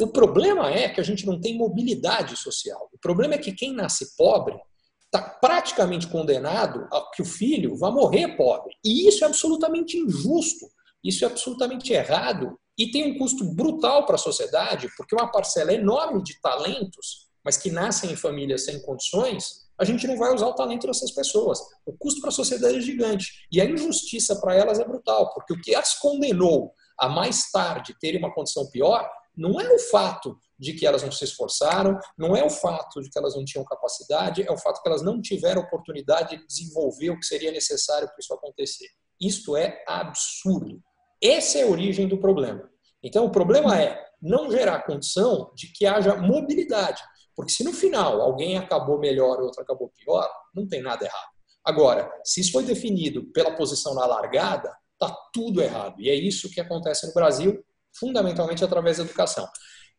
O 0.00 0.08
problema 0.08 0.70
é 0.70 0.88
que 0.88 1.00
a 1.00 1.04
gente 1.04 1.26
não 1.26 1.38
tem 1.40 1.56
mobilidade 1.56 2.36
social. 2.36 2.88
O 2.92 2.98
problema 2.98 3.34
é 3.34 3.38
que 3.38 3.52
quem 3.52 3.72
nasce 3.72 4.16
pobre 4.16 4.58
está 5.06 5.22
praticamente 5.22 6.06
condenado 6.08 6.86
a 6.92 7.10
que 7.14 7.22
o 7.22 7.24
filho 7.24 7.76
vá 7.76 7.90
morrer 7.90 8.36
pobre. 8.36 8.74
E 8.84 9.08
isso 9.08 9.24
é 9.24 9.26
absolutamente 9.26 9.96
injusto, 9.96 10.66
isso 11.08 11.24
é 11.24 11.28
absolutamente 11.28 11.92
errado 11.92 12.58
e 12.78 12.90
tem 12.90 13.12
um 13.12 13.18
custo 13.18 13.44
brutal 13.54 14.04
para 14.04 14.16
a 14.16 14.18
sociedade, 14.18 14.88
porque 14.96 15.14
uma 15.14 15.30
parcela 15.30 15.72
enorme 15.72 16.22
de 16.22 16.40
talentos, 16.40 17.26
mas 17.44 17.56
que 17.56 17.70
nascem 17.70 18.12
em 18.12 18.16
famílias 18.16 18.64
sem 18.64 18.80
condições, 18.82 19.66
a 19.78 19.84
gente 19.84 20.06
não 20.06 20.16
vai 20.16 20.34
usar 20.34 20.46
o 20.46 20.54
talento 20.54 20.86
dessas 20.86 21.10
pessoas. 21.10 21.58
O 21.84 21.96
custo 21.96 22.20
para 22.20 22.30
a 22.30 22.32
sociedade 22.32 22.78
é 22.78 22.80
gigante. 22.80 23.46
E 23.52 23.60
a 23.60 23.64
injustiça 23.64 24.36
para 24.40 24.54
elas 24.54 24.78
é 24.78 24.84
brutal, 24.84 25.32
porque 25.32 25.52
o 25.52 25.60
que 25.60 25.74
as 25.74 25.94
condenou 25.94 26.72
a 26.98 27.08
mais 27.08 27.50
tarde 27.50 27.96
terem 28.00 28.18
uma 28.18 28.34
condição 28.34 28.68
pior 28.70 29.08
não 29.36 29.60
é 29.60 29.68
o 29.70 29.78
fato 29.78 30.38
de 30.58 30.72
que 30.72 30.86
elas 30.86 31.02
não 31.02 31.12
se 31.12 31.24
esforçaram, 31.24 31.98
não 32.16 32.34
é 32.34 32.42
o 32.42 32.48
fato 32.48 33.02
de 33.02 33.10
que 33.10 33.18
elas 33.18 33.36
não 33.36 33.44
tinham 33.44 33.64
capacidade, 33.64 34.42
é 34.42 34.50
o 34.50 34.56
fato 34.56 34.82
que 34.82 34.88
elas 34.88 35.02
não 35.02 35.20
tiveram 35.20 35.60
oportunidade 35.60 36.38
de 36.38 36.46
desenvolver 36.46 37.10
o 37.10 37.20
que 37.20 37.26
seria 37.26 37.52
necessário 37.52 38.08
para 38.08 38.16
isso 38.18 38.32
acontecer. 38.32 38.88
Isto 39.20 39.56
é 39.56 39.84
absurdo. 39.86 40.82
Essa 41.22 41.58
é 41.58 41.62
a 41.62 41.68
origem 41.68 42.06
do 42.08 42.18
problema. 42.18 42.70
Então, 43.02 43.24
o 43.24 43.30
problema 43.30 43.80
é 43.80 44.04
não 44.20 44.50
gerar 44.50 44.82
condição 44.82 45.52
de 45.54 45.72
que 45.72 45.86
haja 45.86 46.16
mobilidade. 46.16 47.02
Porque 47.34 47.52
se 47.52 47.62
no 47.62 47.72
final 47.72 48.20
alguém 48.20 48.56
acabou 48.56 48.98
melhor 48.98 49.38
e 49.38 49.42
outro 49.42 49.62
acabou 49.62 49.92
pior, 49.94 50.28
não 50.54 50.66
tem 50.66 50.82
nada 50.82 51.04
errado. 51.04 51.36
Agora, 51.64 52.10
se 52.24 52.40
isso 52.40 52.52
foi 52.52 52.64
definido 52.64 53.24
pela 53.32 53.54
posição 53.54 53.94
na 53.94 54.06
largada, 54.06 54.74
está 54.92 55.14
tudo 55.32 55.60
errado. 55.60 56.00
E 56.00 56.08
é 56.08 56.14
isso 56.14 56.50
que 56.50 56.60
acontece 56.60 57.06
no 57.06 57.12
Brasil, 57.12 57.62
fundamentalmente 57.98 58.64
através 58.64 58.96
da 58.96 59.04
educação. 59.04 59.44
O 59.44 59.50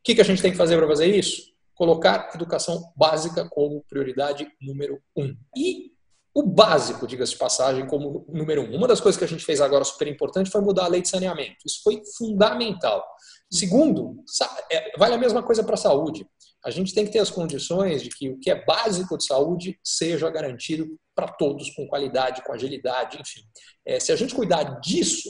que, 0.04 0.16
que 0.16 0.22
a 0.22 0.24
gente 0.24 0.42
tem 0.42 0.52
que 0.52 0.58
fazer 0.58 0.78
para 0.78 0.88
fazer 0.88 1.08
isso? 1.08 1.54
Colocar 1.76 2.32
educação 2.34 2.92
básica 2.96 3.48
como 3.50 3.84
prioridade 3.88 4.48
número 4.60 5.00
um. 5.16 5.36
E 5.56 5.92
o 6.40 6.44
básico, 6.44 7.08
diga-se 7.08 7.34
de 7.34 7.38
passagem, 7.38 7.88
como 7.88 8.26
número 8.30 8.62
um. 8.62 8.76
Uma 8.76 8.88
das 8.88 9.00
coisas 9.00 9.18
que 9.18 9.26
a 9.26 9.28
gente 9.28 9.44
fez 9.44 9.62
agora 9.62 9.84
super 9.84 10.08
importante 10.08 10.50
foi 10.50 10.62
mudar 10.62 10.86
a 10.86 10.88
lei 10.88 11.02
de 11.02 11.10
saneamento. 11.10 11.56
Isso 11.66 11.82
foi 11.84 12.02
fundamental. 12.18 13.04
Segundo, 13.52 14.24
é, 14.72 14.98
vale 14.98 15.16
a 15.16 15.18
mesma 15.18 15.42
coisa 15.42 15.64
para 15.64 15.76
a 15.76 15.78
saúde 15.78 16.28
a 16.68 16.70
gente 16.70 16.94
tem 16.94 17.06
que 17.06 17.12
ter 17.12 17.20
as 17.20 17.30
condições 17.30 18.04
de 18.04 18.10
que 18.10 18.30
o 18.30 18.38
que 18.40 18.52
é 18.52 18.66
básico 18.66 19.18
de 19.18 19.26
saúde 19.26 19.80
seja 19.82 20.30
garantido 20.30 20.86
para 21.16 21.30
todos, 21.30 21.70
com 21.72 21.88
qualidade, 21.88 22.44
com 22.44 22.52
agilidade, 22.52 23.18
enfim. 23.22 23.42
É, 23.86 24.00
se 24.02 24.12
a 24.12 24.18
gente 24.18 24.36
cuidar 24.36 24.64
disso, 24.82 25.30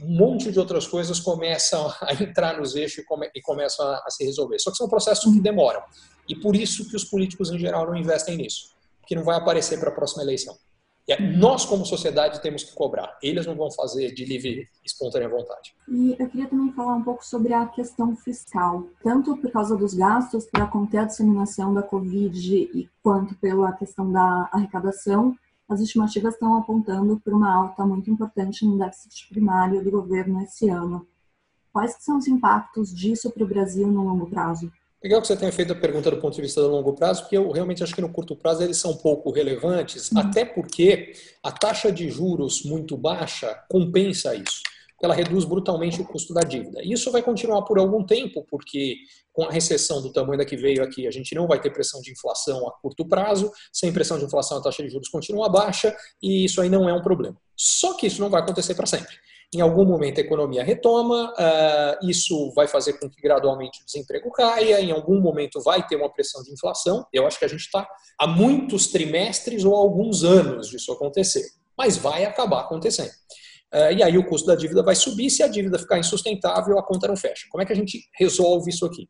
um 0.00 0.16
monte 0.16 0.52
de 0.52 0.60
outras 0.60 0.86
coisas 0.86 1.18
começam 1.18 1.92
a 2.00 2.12
entrar 2.14 2.56
nos 2.56 2.76
eixos 2.76 2.98
e, 2.98 3.04
come, 3.04 3.28
e 3.34 3.40
começam 3.40 3.84
a, 3.84 3.96
a, 3.96 4.10
se 4.10 4.24
resolver. 4.24 4.60
Só 4.60 4.70
que 4.70 4.76
são 4.76 4.88
processos 4.88 5.32
que 5.32 5.40
demoram. 5.40 5.82
E 6.28 6.36
por 6.36 6.54
isso 6.54 6.88
que 6.88 6.94
os 6.94 7.04
políticos, 7.04 7.50
em 7.50 7.58
geral, 7.58 7.86
não 7.86 7.96
investem 7.96 8.36
nisso, 8.36 8.68
que 9.10 9.16
não 9.16 9.24
vai 9.24 9.36
aparecer 9.36 9.80
para 9.80 9.88
a 9.88 9.92
próxima 9.92 10.22
eleição. 10.22 10.56
É, 11.08 11.20
nós, 11.20 11.64
como 11.64 11.84
sociedade, 11.84 12.40
temos 12.40 12.62
que 12.62 12.72
cobrar. 12.72 13.18
Eles 13.20 13.44
não 13.44 13.56
vão 13.56 13.68
fazer 13.68 14.14
de 14.14 14.24
livre 14.24 14.68
espontânea 14.84 15.28
vontade. 15.28 15.74
E 15.88 16.14
eu 16.16 16.28
queria 16.28 16.46
também 16.46 16.72
falar 16.72 16.94
um 16.94 17.02
pouco 17.02 17.26
sobre 17.26 17.52
a 17.52 17.66
questão 17.66 18.14
fiscal, 18.14 18.86
tanto 19.02 19.36
por 19.36 19.50
causa 19.50 19.76
dos 19.76 19.94
gastos 19.94 20.46
para 20.46 20.68
conter 20.68 20.98
a 20.98 21.04
disseminação 21.06 21.74
da 21.74 21.82
Covid 21.82 22.54
e 22.72 22.88
quanto 23.02 23.34
pela 23.34 23.72
questão 23.72 24.12
da 24.12 24.48
arrecadação. 24.52 25.34
As 25.68 25.80
estimativas 25.80 26.34
estão 26.34 26.56
apontando 26.56 27.18
para 27.18 27.34
uma 27.34 27.52
alta 27.52 27.84
muito 27.84 28.08
importante 28.08 28.64
no 28.64 28.78
déficit 28.78 29.28
primário 29.28 29.82
do 29.82 29.90
governo 29.90 30.40
esse 30.42 30.68
ano. 30.68 31.04
Quais 31.72 31.96
são 31.98 32.18
os 32.18 32.28
impactos 32.28 32.94
disso 32.94 33.28
para 33.32 33.42
o 33.42 33.48
Brasil 33.48 33.88
no 33.88 34.04
longo 34.04 34.30
prazo? 34.30 34.70
Legal 35.02 35.22
que 35.22 35.26
você 35.26 35.36
tenha 35.36 35.50
feito 35.50 35.72
a 35.72 35.76
pergunta 35.76 36.10
do 36.10 36.18
ponto 36.18 36.34
de 36.34 36.42
vista 36.42 36.60
do 36.60 36.68
longo 36.68 36.92
prazo, 36.92 37.22
porque 37.22 37.36
eu 37.36 37.50
realmente 37.50 37.82
acho 37.82 37.94
que 37.94 38.02
no 38.02 38.12
curto 38.12 38.36
prazo 38.36 38.62
eles 38.62 38.76
são 38.76 38.94
pouco 38.94 39.30
relevantes, 39.30 40.10
uhum. 40.12 40.18
até 40.18 40.44
porque 40.44 41.14
a 41.42 41.50
taxa 41.50 41.90
de 41.90 42.10
juros 42.10 42.64
muito 42.64 42.98
baixa 42.98 43.64
compensa 43.68 44.34
isso. 44.34 44.60
Ela 45.02 45.14
reduz 45.14 45.46
brutalmente 45.46 46.02
o 46.02 46.04
custo 46.04 46.34
da 46.34 46.42
dívida. 46.42 46.82
E 46.82 46.92
isso 46.92 47.10
vai 47.10 47.22
continuar 47.22 47.62
por 47.62 47.78
algum 47.78 48.04
tempo, 48.04 48.44
porque 48.50 48.96
com 49.32 49.44
a 49.44 49.50
recessão 49.50 50.02
do 50.02 50.12
tamanho 50.12 50.36
da 50.36 50.44
que 50.44 50.58
veio 50.58 50.82
aqui, 50.82 51.06
a 51.06 51.10
gente 51.10 51.34
não 51.34 51.48
vai 51.48 51.58
ter 51.58 51.70
pressão 51.70 52.02
de 52.02 52.12
inflação 52.12 52.68
a 52.68 52.72
curto 52.72 53.08
prazo. 53.08 53.50
Sem 53.72 53.90
pressão 53.90 54.18
de 54.18 54.26
inflação, 54.26 54.58
a 54.58 54.62
taxa 54.62 54.82
de 54.82 54.90
juros 54.90 55.08
continua 55.08 55.48
baixa 55.48 55.96
e 56.22 56.44
isso 56.44 56.60
aí 56.60 56.68
não 56.68 56.86
é 56.86 56.92
um 56.92 57.00
problema. 57.00 57.40
Só 57.56 57.94
que 57.94 58.06
isso 58.06 58.20
não 58.20 58.28
vai 58.28 58.42
acontecer 58.42 58.74
para 58.74 58.84
sempre. 58.84 59.14
Em 59.52 59.60
algum 59.60 59.84
momento 59.84 60.18
a 60.18 60.20
economia 60.20 60.62
retoma, 60.62 61.32
uh, 61.32 62.08
isso 62.08 62.52
vai 62.54 62.68
fazer 62.68 62.92
com 62.94 63.10
que 63.10 63.20
gradualmente 63.20 63.82
o 63.82 63.84
desemprego 63.84 64.30
caia, 64.30 64.80
em 64.80 64.92
algum 64.92 65.20
momento 65.20 65.60
vai 65.60 65.84
ter 65.84 65.96
uma 65.96 66.08
pressão 66.08 66.40
de 66.42 66.52
inflação. 66.52 67.04
Eu 67.12 67.26
acho 67.26 67.36
que 67.36 67.44
a 67.44 67.48
gente 67.48 67.62
está 67.62 67.88
há 68.18 68.26
muitos 68.28 68.86
trimestres 68.88 69.64
ou 69.64 69.74
alguns 69.74 70.22
anos 70.22 70.68
disso 70.68 70.92
acontecer, 70.92 71.44
mas 71.76 71.96
vai 71.96 72.24
acabar 72.24 72.60
acontecendo. 72.60 73.10
Uh, 73.74 73.92
e 73.96 74.02
aí 74.04 74.16
o 74.16 74.26
custo 74.26 74.46
da 74.46 74.54
dívida 74.54 74.84
vai 74.84 74.94
subir, 74.94 75.30
se 75.30 75.42
a 75.42 75.48
dívida 75.48 75.78
ficar 75.78 75.98
insustentável, 75.98 76.78
a 76.78 76.86
conta 76.86 77.08
não 77.08 77.16
fecha. 77.16 77.46
Como 77.50 77.62
é 77.62 77.66
que 77.66 77.72
a 77.72 77.76
gente 77.76 78.08
resolve 78.18 78.70
isso 78.70 78.86
aqui? 78.86 79.08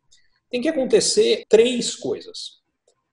Tem 0.51 0.63
que 0.63 0.69
acontecer 0.69 1.45
três 1.51 1.95
coisas. 1.97 2.61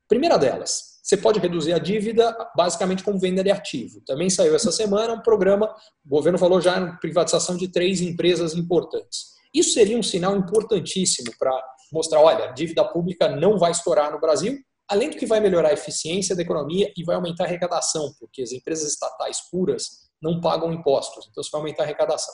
Primeira 0.07 0.37
delas, 0.37 0.96
você 1.07 1.15
pode 1.15 1.39
reduzir 1.39 1.71
a 1.71 1.79
dívida 1.79 2.35
basicamente 2.53 3.01
com 3.01 3.17
venda 3.17 3.41
de 3.41 3.49
ativo. 3.49 4.01
Também 4.05 4.29
saiu 4.29 4.53
essa 4.53 4.73
semana 4.73 5.13
um 5.13 5.21
programa, 5.21 5.73
o 6.05 6.09
governo 6.09 6.37
falou 6.37 6.59
já 6.59 6.77
em 6.77 6.97
privatização 6.97 7.55
de 7.55 7.69
três 7.69 8.01
empresas 8.01 8.53
importantes. 8.53 9.27
Isso 9.53 9.71
seria 9.71 9.97
um 9.97 10.03
sinal 10.03 10.35
importantíssimo 10.35 11.31
para 11.39 11.57
mostrar, 11.93 12.19
olha, 12.19 12.51
dívida 12.51 12.83
pública 12.83 13.29
não 13.29 13.57
vai 13.57 13.71
estourar 13.71 14.11
no 14.11 14.19
Brasil, 14.19 14.59
além 14.89 15.09
do 15.09 15.15
que 15.15 15.25
vai 15.25 15.39
melhorar 15.39 15.69
a 15.69 15.73
eficiência 15.73 16.35
da 16.35 16.41
economia 16.41 16.91
e 16.97 17.05
vai 17.05 17.15
aumentar 17.15 17.45
a 17.45 17.47
arrecadação, 17.47 18.13
porque 18.19 18.41
as 18.41 18.51
empresas 18.51 18.91
estatais 18.91 19.49
puras 19.49 20.09
não 20.21 20.41
pagam 20.41 20.73
impostos, 20.73 21.25
então 21.31 21.41
isso 21.41 21.51
vai 21.51 21.61
aumentar 21.61 21.83
a 21.83 21.85
arrecadação. 21.85 22.33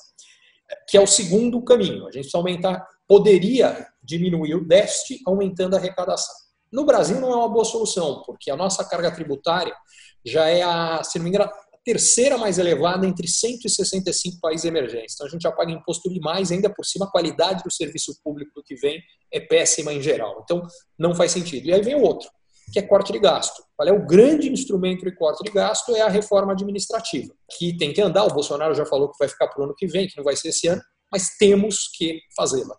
Que 0.89 0.97
é 0.97 1.01
o 1.01 1.05
segundo 1.05 1.63
caminho. 1.63 2.07
A 2.07 2.11
gente 2.11 2.23
precisa 2.23 2.39
aumentar, 2.39 2.87
poderia 3.07 3.85
diminuir 4.01 4.55
o 4.55 4.67
déficit 4.67 5.21
aumentando 5.27 5.75
a 5.75 5.77
arrecadação. 5.77 6.33
No 6.73 6.85
Brasil 6.85 7.21
não 7.21 7.31
é 7.31 7.35
uma 7.35 7.49
boa 7.49 7.63
solução, 7.63 8.23
porque 8.25 8.49
a 8.49 8.55
nossa 8.55 8.83
carga 8.83 9.11
tributária 9.11 9.75
já 10.25 10.49
é 10.49 10.63
a, 10.63 11.03
se 11.03 11.19
não 11.19 11.23
me 11.23 11.29
engano, 11.29 11.45
a 11.45 11.77
terceira 11.85 12.35
mais 12.35 12.57
elevada 12.57 13.05
entre 13.05 13.27
165 13.27 14.39
países 14.41 14.65
emergentes. 14.65 15.13
Então 15.13 15.27
a 15.27 15.29
gente 15.29 15.43
já 15.43 15.51
paga 15.51 15.71
imposto 15.71 16.09
demais, 16.09 16.51
ainda 16.51 16.73
por 16.73 16.83
cima 16.83 17.05
a 17.05 17.11
qualidade 17.11 17.63
do 17.63 17.71
serviço 17.71 18.19
público 18.23 18.63
que 18.65 18.73
vem 18.73 18.99
é 19.31 19.39
péssima 19.39 19.93
em 19.93 20.01
geral. 20.01 20.41
Então 20.43 20.63
não 20.97 21.13
faz 21.13 21.31
sentido. 21.31 21.67
E 21.67 21.73
aí 21.73 21.81
vem 21.83 21.93
o 21.93 22.01
outro, 22.01 22.27
que 22.71 22.79
é 22.79 22.81
corte 22.81 23.13
de 23.13 23.19
gasto. 23.19 23.63
Qual 23.77 23.87
é 23.87 23.91
o 23.91 24.07
grande 24.07 24.51
instrumento 24.51 25.05
de 25.05 25.15
corte 25.15 25.43
de 25.43 25.51
gasto? 25.51 25.95
É 25.95 26.01
a 26.01 26.09
reforma 26.09 26.53
administrativa, 26.53 27.31
que 27.55 27.77
tem 27.77 27.93
que 27.93 28.01
andar. 28.01 28.23
O 28.23 28.33
Bolsonaro 28.33 28.73
já 28.73 28.85
falou 28.87 29.11
que 29.11 29.19
vai 29.19 29.27
ficar 29.27 29.47
para 29.47 29.61
o 29.61 29.65
ano 29.65 29.75
que 29.77 29.85
vem, 29.85 30.07
que 30.07 30.17
não 30.17 30.23
vai 30.23 30.35
ser 30.35 30.47
esse 30.47 30.67
ano, 30.67 30.81
mas 31.11 31.37
temos 31.37 31.87
que 31.95 32.19
fazê-la. 32.35 32.75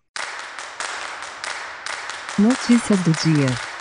Notícia 2.37 2.97
do 2.97 3.13
dia. 3.23 3.74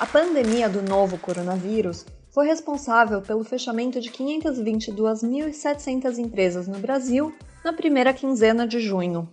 A 0.00 0.06
pandemia 0.06 0.68
do 0.68 0.82
novo 0.82 1.16
coronavírus 1.16 2.04
foi 2.30 2.48
responsável 2.48 3.22
pelo 3.22 3.44
fechamento 3.44 4.00
de 4.00 4.10
522.700 4.10 6.18
empresas 6.18 6.66
no 6.66 6.80
Brasil 6.80 7.32
na 7.64 7.72
primeira 7.72 8.12
quinzena 8.12 8.66
de 8.66 8.80
junho. 8.80 9.28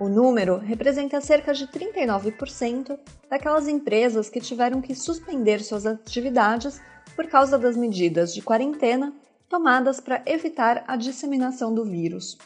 O 0.00 0.08
número 0.08 0.56
representa 0.56 1.20
cerca 1.20 1.52
de 1.52 1.66
39% 1.66 2.98
daquelas 3.28 3.68
empresas 3.68 4.30
que 4.30 4.40
tiveram 4.40 4.80
que 4.80 4.94
suspender 4.94 5.62
suas 5.62 5.84
atividades 5.84 6.80
por 7.14 7.26
causa 7.26 7.58
das 7.58 7.76
medidas 7.76 8.32
de 8.32 8.40
quarentena 8.40 9.12
tomadas 9.46 10.00
para 10.00 10.22
evitar 10.24 10.84
a 10.88 10.96
disseminação 10.96 11.74
do 11.74 11.84
vírus. 11.84 12.38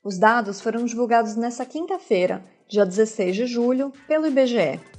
Os 0.00 0.16
dados 0.16 0.60
foram 0.60 0.84
divulgados 0.84 1.34
nesta 1.34 1.66
quinta-feira, 1.66 2.40
dia 2.68 2.86
16 2.86 3.34
de 3.34 3.46
julho, 3.46 3.92
pelo 4.06 4.28
IBGE. 4.28 4.93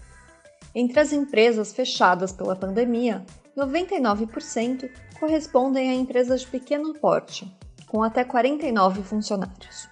Entre 0.77 0.99
as 0.99 1.13
empresas 1.13 1.71
fechadas 1.71 2.33
pela 2.33 2.53
pandemia, 2.53 3.25
99% 3.55 4.91
correspondem 5.17 5.89
a 5.89 5.93
empresas 5.93 6.41
de 6.41 6.47
pequeno 6.47 6.93
porte, 6.93 7.49
com 7.87 8.03
até 8.03 8.25
49 8.25 9.01
funcionários. 9.01 9.87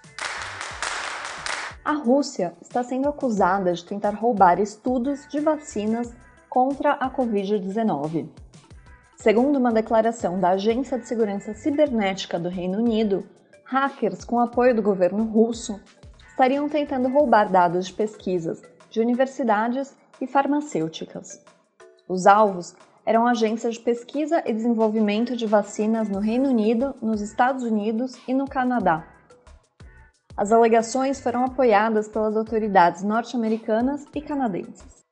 A 1.82 1.92
Rússia 1.92 2.54
está 2.60 2.82
sendo 2.82 3.08
acusada 3.08 3.72
de 3.72 3.82
tentar 3.82 4.10
roubar 4.10 4.60
estudos 4.60 5.26
de 5.28 5.40
vacinas 5.40 6.12
contra 6.50 6.92
a 6.92 7.10
Covid-19. 7.10 8.28
Segundo 9.16 9.56
uma 9.56 9.72
declaração 9.72 10.38
da 10.38 10.50
Agência 10.50 10.98
de 10.98 11.08
Segurança 11.08 11.54
Cibernética 11.54 12.38
do 12.38 12.50
Reino 12.50 12.76
Unido, 12.76 13.24
hackers 13.64 14.22
com 14.22 14.38
apoio 14.38 14.74
do 14.74 14.82
governo 14.82 15.24
russo 15.24 15.80
estariam 16.28 16.68
tentando 16.68 17.08
roubar 17.08 17.50
dados 17.50 17.86
de 17.86 17.94
pesquisas 17.94 18.60
de 18.90 19.00
universidades 19.00 19.96
e 20.24 20.26
farmacêuticas. 20.26 21.40
Os 22.08 22.26
alvos 22.26 22.74
eram 23.06 23.26
agências 23.26 23.74
de 23.74 23.80
pesquisa 23.80 24.42
e 24.46 24.52
desenvolvimento 24.52 25.36
de 25.36 25.46
vacinas 25.46 26.08
no 26.08 26.18
Reino 26.18 26.48
Unido, 26.48 26.94
nos 27.00 27.20
Estados 27.20 27.62
Unidos 27.62 28.18
e 28.26 28.32
no 28.32 28.48
Canadá. 28.48 29.06
As 30.36 30.50
alegações 30.50 31.20
foram 31.20 31.44
apoiadas 31.44 32.08
pelas 32.08 32.36
autoridades 32.36 33.02
norte-americanas 33.02 34.04
e 34.14 34.20
canadenses. 34.20 35.04